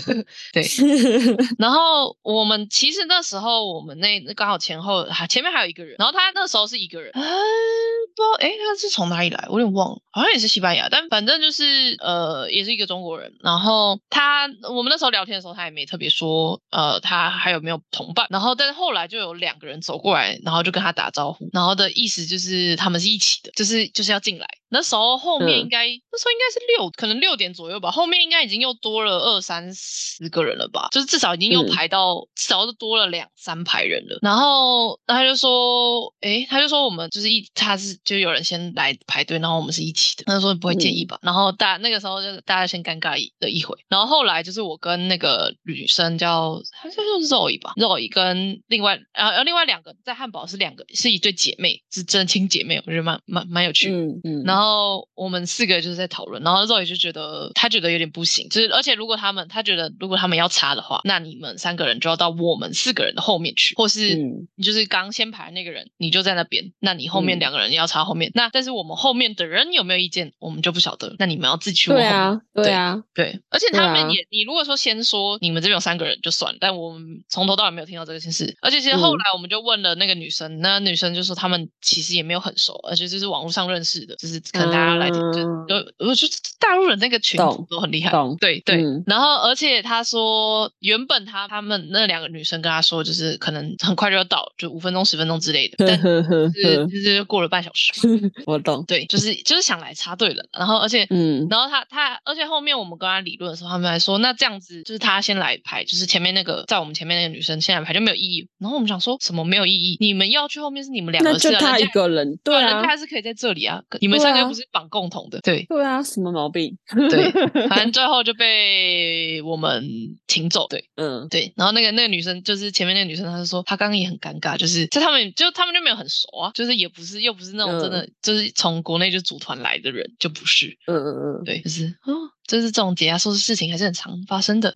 [0.54, 0.64] 对，
[1.60, 13.34] 然后我们其实那时候我们那那刚好前后还前面还有一个人，然后他那时候是一个人，嗯，不知道哎他是从哪里来，我有点忘了，好像也是西班牙，但反正就是呃也是一个中国人。
[13.44, 24.48] 然后他我们那时候聊天的时候，他也没特别说呃他还有没有同伴，然后但是后来就有两个人走过来，然后就跟他打招呼，然后的意思就是他们是一起的，就是就是要进来。
[24.70, 27.92] 那时候后面嗯应该、那时候应该是六，可能六点左右吧。
[27.92, 34.20] 后面应该已经又多了二三十个人了吧，就是至少已经又嗯排到、至少是多了两三排人了。
[34.22, 40.24] 然后他就说，诶，他就说我们就是一，他是就有人先来排排队，然后我们是一起的。
[40.26, 41.18] 他就说不会介意吧？
[41.22, 43.76] 然后大那个时候就大家先尴尬一的一回。
[43.90, 53.98] 然后后来就是我跟那个女生叫好像是 Zoe 吧，Zoe 跟另外然后另外两个在汉堡是两个是一对姐妹，是真亲姐妹，我觉得蛮蛮蛮有趣的。
[53.98, 78.56] 嗯嗯，然后我们四个就是在讨论，然后 Zoe 就觉得她觉得有点不行，就是而且如果他们她觉得如果他们要插的话，那你们三个人就要到我们四个人的后面去，或是嗯你就是刚先排那个人，你就在那边，那你后面嗯两个人要插后面，那但是我们后面的人有没有意见，我们就不晓得，那你们要自己去问对啊对啊，对，而且他们啊也，你如果说先说你们这边有三个人就算了，但我们从头到尾没有听到这个件事。
[78.62, 86.28] 而且其实后嗯来我们就问了那个女生，那女生就说他们其实也没有很熟，而且就是网络上认识的，就是可能大家来听，就嗯就我就
[86.60, 87.38] 大陆人那个群
[87.70, 88.84] 都很厉害懂，对对。
[88.84, 97.92] 嗯然后而且他说，原本他他们那两个女生跟他说，就是可能很快就要到，就五分钟十分钟之类的，但是，就是过了半小时，
[98.56, 108.48] 我懂，对，就是就是想来插队了，然后而且嗯然后他他，而且后面我们跟他理论的时候，他们还说，那这样子就是他先来排，就是前面那个在我们前面那个女生先来排就没有意义。
[108.60, 109.98] 然后我们想说什么没有意义？
[110.00, 116.78] 你们要去后面是你们两个那就是啊人家他一个人，对人啊家还是可以在这里啊，你们三个又不是绑共同的，对对啊，什么毛病？
[117.10, 117.30] 对，
[117.68, 119.86] 反正最后就被 我们
[120.28, 121.54] 请走，对嗯对。
[121.56, 130.78] 然后那个那个女生就是前面那个女生，她就说她刚刚也很尴尬，就是就他们就他们就没有很熟啊，就是也不是又不是那种真的、就是从国内就组团来的人，就不是。
[130.88, 132.14] 嗯嗯嗯，对，就是哦，
[132.48, 134.72] 就是这种解压说的事情还是很常发生的，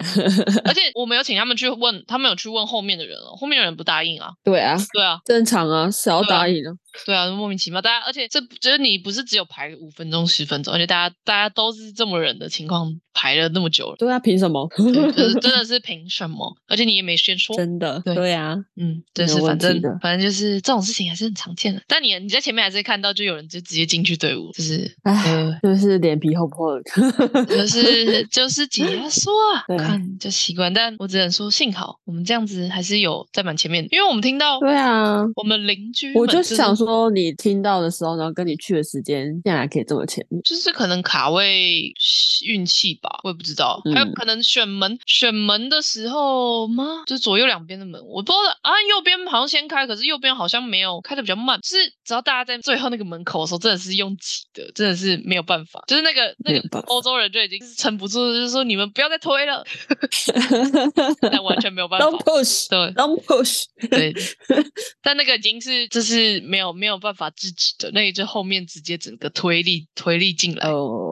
[0.64, 6.74] 而且我们有请他们去问，他们有去问后面的人哦，后面的人不答应啊，对啊，对啊，正常啊，谁要对啊答应啊？
[7.06, 14.68] 对啊，莫名其妙，大家，而且这就是你不是只有排五分钟、十分钟，而且大家大家都是这么忍的情况排了那么久了，对啊，凭什么？
[14.76, 16.52] 就是真的 是凭什么？
[16.68, 21.82] 而且你也没先说，真的，对对啊，嗯，就是反正反正就是这种事情还是很常见的。
[21.88, 26.82] 但你你在前面还是看到，就有人就直接进去队伍，就是唉呃，就是脸皮厚不厚的。
[27.62, 30.74] 就是就是解说啊，对看就习惯。
[30.74, 40.42] 但我只能说，幸好我们这样子还是有在蛮前面的，因为我们听到对啊，我们邻居我就是想说，你听到的时候，然后跟你去的时间，竟然还可以这么前面。
[40.44, 41.92] 就是可能卡位
[42.46, 47.04] 运气吧，我也不知道，还有嗯可能选门选门的时候吗？
[47.06, 59.66] 就是左右两边的门，我不知道啊，右边好像先开，可是右边好像没有开的比较慢，就是只要大家在最后那个门口的时候，真的是用挤的，真的是没有办法，就是那个那个欧洲人就已经是撑不住，就是说你们不要再推了，
[61.32, 62.24] 但完全没有办法 Don't。
[62.24, 63.64] push, 对 don't push。
[63.90, 64.14] 对，
[65.02, 71.09] 但那个已经是就是没有没有办法制止的，那也就后面直接整个推力推力进来，哦，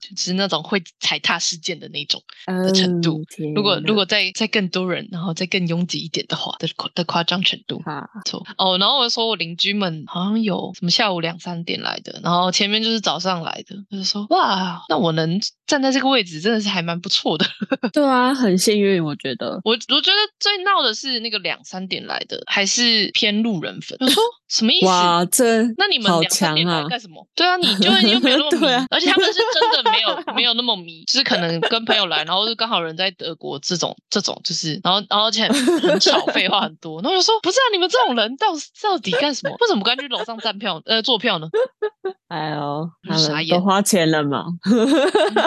[0.00, 3.54] 就是那种会踩踏事件的那种的程度嗯。
[3.54, 7.80] 如果如果再再更多人，然后再更拥挤一点的话，的夸的夸张程度。
[7.84, 17.46] 啊，错哦，然后我就说我邻居们好像有什么下午两三点来的，然后前面就是早上来的，就是说哇，那我能站在这个位置真的是还蛮不错的。
[17.92, 19.60] 对啊，很幸运，我觉得。
[19.64, 23.96] 我我觉得最闹的是那个两三点来的，还是偏路人粉。
[24.00, 24.86] 我说什么意思？
[24.86, 26.88] 哇，这那你们好两三点来强啊！
[26.88, 27.24] 干什么？
[27.34, 38.48] 对啊，你就你又没有那么 迷，啊而且他们是真的没有没有那么迷，就是可能跟朋友来，然后就刚好人在德国这种这种，就是然后然后而且很吵，废话很多，然后我就说不是啊，你们这种人到
[38.82, 39.56] 到底干什么？
[39.60, 41.48] 为什么不干脆楼上站票呃坐票呢？
[42.28, 44.44] 哎呦，他傻眼们都花钱了嘛。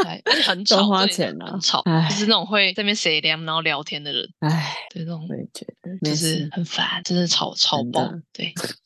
[0.05, 6.49] 哎而且很 吵，都花钱啊很吵，哎就是那种会在那边谁凉然后聊天的人，哎，对那种我也觉得就没是。
[6.53, 8.07] 很烦，真的吵吵爆。
[8.33, 8.53] 对，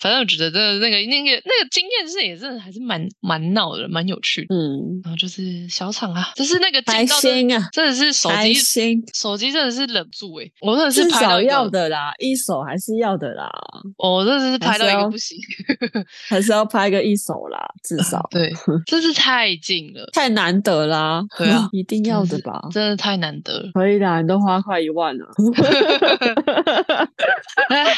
[0.00, 4.54] 反正我觉得真的那个那个那个经验是也真的还是蛮蛮闹的，蛮有趣的。
[4.54, 13.50] 嗯，然后就是小厂啊，就是那个开进到真心啊，真的是手机心，手机真的是忍不住诶、我真的是至少拍到，要的啦，一手还是要的啦，
[13.96, 15.36] 我真的是拍到一个不行，
[16.28, 18.52] 还是要拍个一手啦，至少 对，
[18.86, 21.24] 真是太近了，太难得啦。
[21.36, 22.60] 对啊 一定要的吧？
[22.72, 23.70] 真的太难得了。
[23.74, 25.26] 可以啦，你都花快一万了。
[27.68, 27.94] 哎，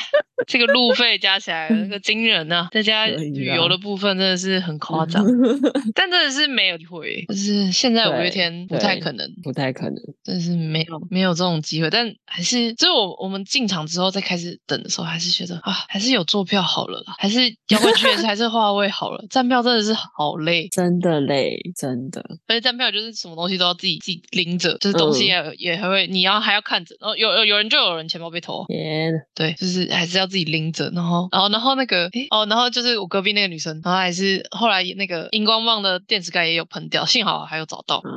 [0.47, 5.25] 这个路费加起来那个惊人呐、再加可以旅游的部分真的是很夸张，
[5.95, 9.97] 但真的是没有机会，就是现在五月天不太可能，不太可能。
[10.25, 22.23] 真的是没有没有这种机会，但还是就是我我们进场之后再开始等的时候，还是觉得啊，还是有坐票好了啦，还是摇滚区还是话位好了，站票真的是好累， 真的累，真的。
[22.47, 38.03] 而且站票就是什么东西都要自己自己拎着，就是东西嗯也、也还会你要还要看着，然后有有有人就有人钱包被偷，天，对，就是还是要自己拎着，然后，然后，然后那个，诶哦，然后就是我隔壁那个女生，然后还是后来那个荧光棒的电池盖也有喷掉，幸好还有找到。
[38.05, 38.11] 嗯，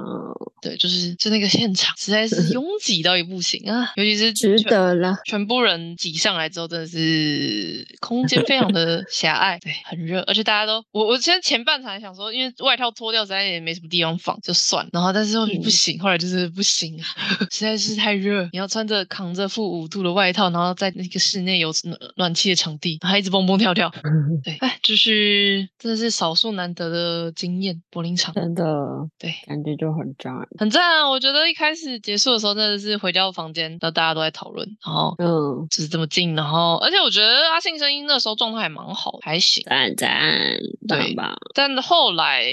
[0.62, 5.16] 对，就是就那个现场实在是 拥挤到也不行啊，尤其是值得了。
[5.26, 17.06] 全部人挤上来之后，真的是空间非常的 狭隘，对，很热，而且大家都，我我现在前半场还想说，因为外套脱掉实在也没什么地方放，就算，然后但是后面不嗯行，后来就是不行啊，
[17.52, 23.92] 实在是太热，你要穿着扛着负五度的外套，然后在那个室内有暖暖气的场地，还一直蹦蹦跳跳，
[24.44, 28.64] 对，哎，就是真的是少数难得的经验，柏林场，真的
[29.20, 29.34] 对。
[29.46, 30.34] 感觉就很赞。
[30.58, 31.10] 很赞啊！
[31.10, 39.64] 我觉得一开始结束的时候，真的是回到房间，然后大家都在讨论，然后嗯，就是这么近，然后而且我觉得阿信声音那时候状态还蛮好，还行。
[39.66, 41.36] 赞赞，对棒棒。
[41.54, 42.46] 但后来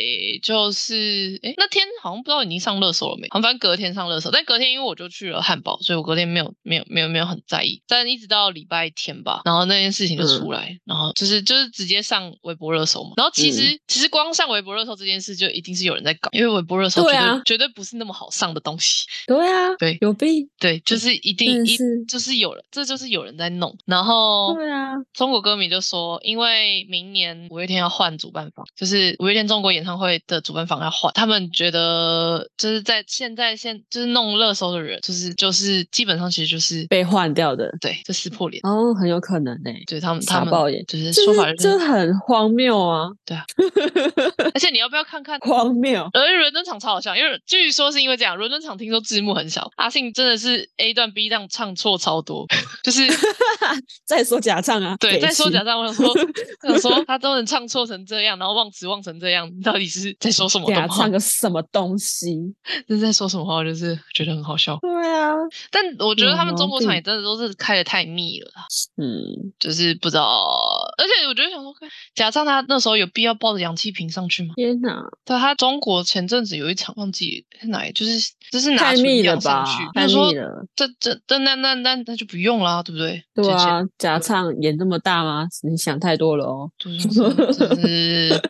[0.43, 3.29] 就是，哎，那天好像不知道已经上热搜了没？
[3.31, 7.83] 好像反正隔天上热搜，但隔天因为我就去了汉堡，所以我隔天没有没有没有没有很在意。
[7.87, 13.13] 但一直到礼拜天吧，然后那件事情就出来，然后就是就是直接上微博热搜嘛。
[13.17, 19.07] 然后其实、其实光上微博热搜这件事就一定是有人在搞，因为微博热搜绝对绝对不是那么好上的东西。
[19.29, 20.49] 对啊，对有病。
[20.59, 21.77] 对，就是一定一
[22.09, 23.73] 就是有人，这就是有人在弄。
[23.87, 37.71] 然后对啊，中国歌迷就说，因为明年五月天要换主办方，就是五月天中国演唱会的主办方要换，他们觉得就是在现在现就是弄热搜的人，就是就是基本上其实就是被换掉的。
[37.81, 38.61] 对，就撕破脸。
[38.65, 40.51] 哦，很有可能呢、对他们，他们
[40.87, 43.45] 就是说法就是这很荒谬啊，对啊
[44.55, 45.39] 而且你要不要看看？
[45.41, 46.09] 荒谬。
[46.13, 52.47] 而且伦敦场超好笑，因为据说是因为这样，伦敦场听说字幕很小，阿信真的是 A 段 B 段唱错超多，
[52.83, 53.03] 就是
[54.05, 56.09] 在说假唱啊，对，北七再说假唱，我想说，
[56.65, 61.11] 我想说他都能唱错成这样，然后忘词忘成这样，你到底是在说什么假唱？
[61.11, 62.37] 个什么东西？
[62.87, 63.57] 这是在说什么话？
[63.57, 64.79] 我就是觉得很好笑。
[64.81, 65.35] 对啊，
[65.71, 68.51] 但我觉得他们中国场也真的都是开的太密了，
[68.97, 70.47] 嗯，就是不知道，
[70.99, 71.75] 而且我觉得想说，
[72.15, 74.55] 假唱他那时候有必要抱着氧气瓶上去吗？
[74.57, 80.33] 天哪，对，他中国前阵子有一场忘记是哪里，就是就是拿太密了纯氧上吧他说。
[80.77, 83.23] 这这这那那那那就不用啦，对不对？
[83.35, 85.47] 对啊，假唱演这么大吗？
[85.63, 86.71] 你想太多了哦。
[86.79, 87.31] 就是就
[87.77, 88.41] 是，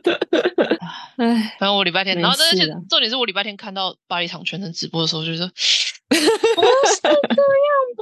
[1.16, 5.50] 唉，反正我礼拜天，然后而且重点是我礼拜天看到巴黎场全程直播的时候，就说
[6.10, 7.16] 不是这样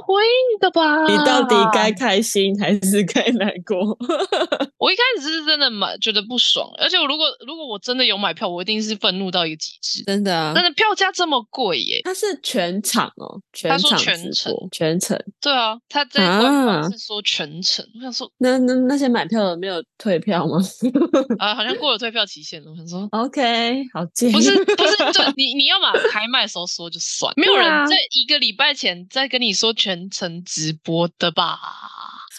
[0.05, 1.03] 回应的吧？
[1.07, 3.97] 你到底该开心还是该难过？
[4.77, 10.03] 我一开始是真的蛮觉得不爽，而且我如果如果我真的有买票，我一定是愤怒到一个极致。
[10.05, 12.01] 真的啊但，是票价这么贵耶？
[12.03, 15.23] 他是全场哦，全他说场全程，全程。
[15.39, 20.57] 对啊，他在官啊方是说全程，我想说那那那些买票的没有退票吗
[21.37, 22.71] 啊，好像过了退票期限了。
[22.71, 24.31] 我想说，？OK，好贱。
[24.31, 31.59] 不是不是，就 你你要嘛开卖的时候说就算，没有人在一个礼拜前再跟你说全程直播的吧？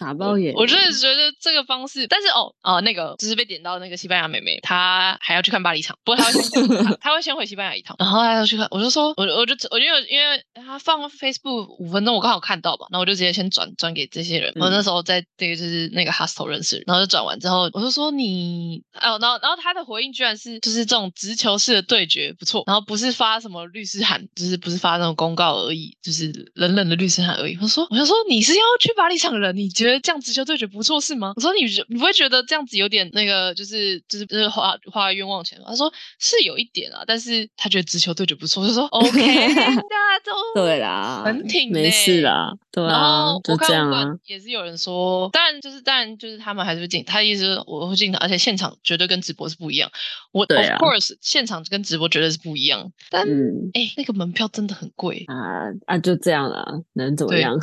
[0.00, 0.54] 傻包眼。
[0.54, 14.50] 我就是觉得这个方式，但是哦哦，那个就是被点到那个西班牙妹妹，她还要去看巴黎场，不过她会先她 她会先回西班牙一趟，然后她要去看，我就说，我我就我就因为她放 Facebook 五分钟，我刚好看到嘛，那我就直接先转转给这些人。
[14.56, 27.58] 我那时候在这个就是那个 hostel 认识，然后就转完之后，我就说你哦，然后然后她的回应居然是就是这种直球式的对决不错，然后不是发什么律师函，就是不是发那种公告而已，就是冷冷的律师函而已。
[27.60, 31.32] 我说我就说你是要去巴黎场的人，你觉得这样直球对决不错是吗？
[31.34, 35.64] 我说你觉你不会觉得这样子有点那个就是就是就是花花冤枉钱吗？
[35.68, 40.32] 他说是有一点啊，但是他觉得直球对决不错，我就说 OK，大家都
[40.62, 44.06] 对啦，很挺没事啦，对然啊后，就这样啊。
[44.26, 49.90] 也是有人说，当然就是当然就是他们还是会进，他的意思是我会进场，而且现场绝对跟直播是不一样。
[50.32, 55.24] 我、对 of 啊 course 现场跟直播绝对是不一样，但嗯哎、那个门票真的很贵。
[55.26, 56.64] 啊啊，就这样啦，
[56.94, 57.56] 能怎么对样？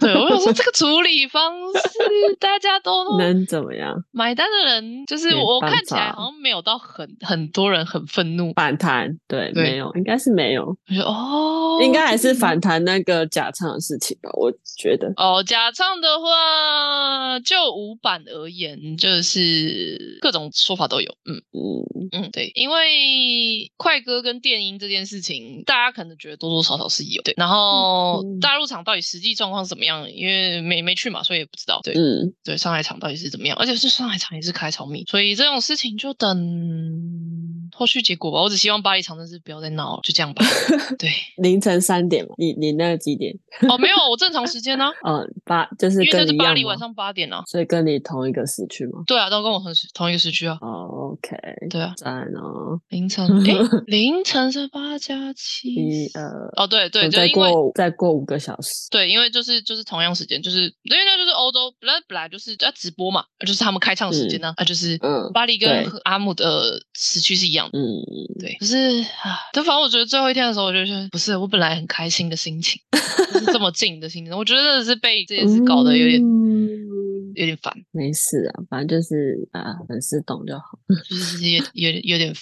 [0.00, 3.94] 对，我想说 这个处理方式，大家都 能怎么样？
[4.12, 9.18] 买单的人，就是我看起来好像没有到很很多人很愤怒，反弹？
[9.28, 14.30] 对，对没有，应该是没有，我觉得哦，应该还是反弹那个假唱的事情吧？
[14.34, 15.12] 我觉得。
[15.16, 21.16] 哦，假唱的话，就五版而言，就是各种说法都有。
[21.24, 27.34] 嗯嗯，嗯，对，因为快歌跟电音这件事情，大家可能觉得多多少少是有对。
[27.36, 30.10] 然后嗯大陆场到底实际状况是怎么样？
[30.10, 31.80] 因为没没去嘛，所以也不知道。
[31.82, 33.56] 对、嗯，对，上海场到底是怎么样？
[33.56, 36.36] 而且是上海场也是开超密，所以这种事情就等
[37.72, 38.42] 后续结果吧。
[38.42, 40.44] 我只希望巴黎场真是不要再闹了，就这样吧。
[40.98, 43.32] 对， 凌晨三点嘛，你你那几点？
[43.68, 47.42] 哦，没有，我正常时间呢、嗯，八就是因为这是巴黎晚上八点啊。
[47.46, 49.02] 所以跟你同一个时区吗？
[49.06, 50.58] 对啊，都跟我同时同一个时区啊。
[50.60, 51.36] 哦，OK，
[51.70, 56.22] 对啊，赞哦，凌晨 诶，凌晨是八加七一呃，
[56.56, 67.78] 哦，对对，就再因为过再过五个小时，对，因为就是就是同样时间，就是因为那就是欧洲本来本来就是在直播嘛，就是他们开唱时间呢，啊，就是嗯巴黎跟阿姆的时区是一样的。
[67.78, 67.84] 嗯，
[68.40, 68.76] 对，可是
[69.22, 72.80] 啊，但反正我觉得最后一天的时候，我就觉得不是我本来很开心的心情，
[73.32, 76.66] 就是这么近的心情，我觉得真的是被这件事搞得有点、嗯
[77.36, 82.34] 有点烦，没事啊，反正就是啊，粉丝懂就好，就是有有点有点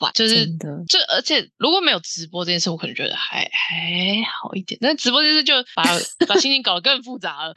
[0.00, 0.84] 烦，就是真。
[0.88, 5.84] 就而且如果没有直播这件事，我可能觉得还还好一点，但直播这件事就把
[6.26, 7.52] 把心情搞得更复杂了。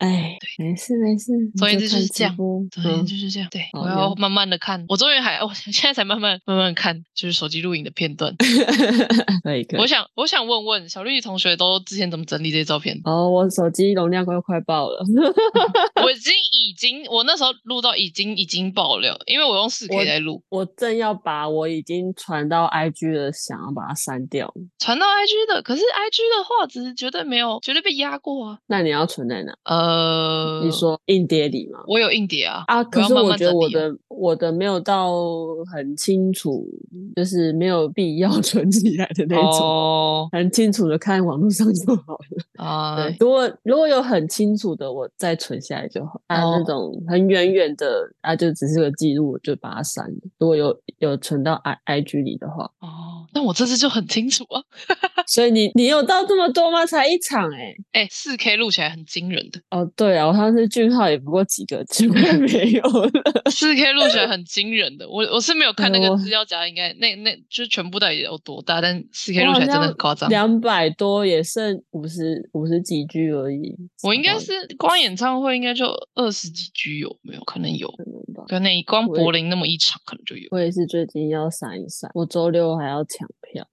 [0.00, 3.48] 哎，对没事没事，你总而言之就是这样对，嗯就是这样。
[3.50, 4.84] 对，我要慢慢的看。
[4.88, 8.34] 我终于还，我 现在才慢慢慢慢看，就是手机录影的片段。
[9.44, 9.86] 可以可以我。
[9.86, 13.00] 想，我想问问小绿同学，都之前怎么整理这些照片？
[13.04, 15.02] 哦，我手机容量快快爆了，
[16.02, 24.52] 我已经已经，我那时候录到已经已经爆了，因为我用四 K 在录，我正要把我已经传到 IG 的，想要把它删掉。
[24.78, 25.62] 传到 IG 的。
[25.62, 28.58] 可是 IG 的画质绝对没有，绝对被压过啊。
[28.66, 29.54] 那你要存在哪？
[29.64, 31.80] 呃，你说硬碟里吗？
[31.86, 35.12] 我有硬碟啊，啊，可是我觉得我的我的没有到
[35.72, 36.66] 很清楚，
[37.16, 42.64] 就是没有必要存起来的那种，哦很清楚的看网络上就好了。
[42.64, 46.20] 啊，对，如果如果有很清楚的，我再存下来就好。
[46.28, 50.16] 啊，哦那种很远远的，啊，就只是个记录，我就把它删了。
[50.38, 54.62] 如果有有存到 i i g 里的话，哦，那我这次就很清楚啊。
[55.26, 56.86] 所以你你有到这么多吗？
[56.86, 63.10] 才一场哎、哎，四 K 录起来很惊人的，哦，对啊，我上次俊浩也不过几个，几乎没有了。
[63.50, 65.08] 四 K 录起来很惊人的。
[65.08, 70.28] 我我是没有看那个资料夹，应该那那就是全部到底有多大，但四 K 录起来真的很夸张。
[70.30, 73.74] 两百多也剩五十五十几 G 而已。
[74.02, 77.42] 我应该是光演唱会应该就二十几 G 有没有？
[77.44, 78.44] 可能有，可能吧。
[78.48, 80.48] 跟那光柏林那么一场可能就有。
[80.50, 83.66] 我也是最近要删一删，我周六还要抢票。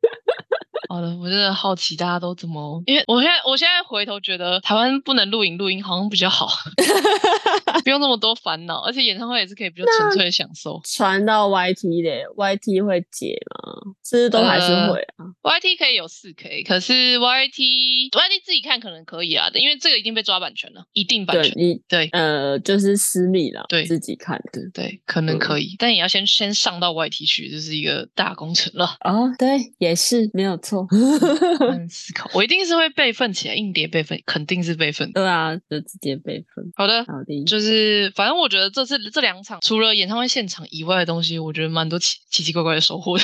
[0.90, 6.48] 好的，我真的好奇大家都怎么，因为我现在我现在回头觉得台湾不能录影录音好像比较好，
[7.84, 10.80] 不用那么多烦恼，而且演唱会也是可以比较纯粹的享受。
[10.86, 13.94] 传到 YT 的 YT 会解吗？
[14.04, 21.54] 是都还是会啊？YT 可以有四 K，可是 YT YT 自己看可能可以啊，因为这个已经被抓版权了，一定版权。
[21.88, 24.62] 对呃，就是私密了，对自己看的。
[24.74, 28.96] 对，可能嗯可以，但也要先先上到 YT 去，这是一个大工程了。
[29.02, 30.75] 哦，对，也是没有错。
[30.92, 35.12] 嗯， 思考，我一定是会备份起来，硬碟备份，肯定是备份。
[35.14, 36.72] 对啊，就直接备份。
[36.76, 43.24] 好的，好的，就是反正我觉得这次这两场除了演唱会现场以外的东西，我觉得蛮多奇奇奇怪怪的收获的，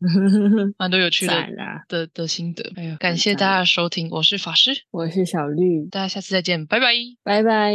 [0.78, 1.34] 蛮多有趣的！
[1.88, 2.72] 的的心得。
[2.76, 6.86] 哎呀，感谢大家的收听，我是法师，我是小绿，大家下次再见，拜拜。
[7.22, 7.74] 拜拜。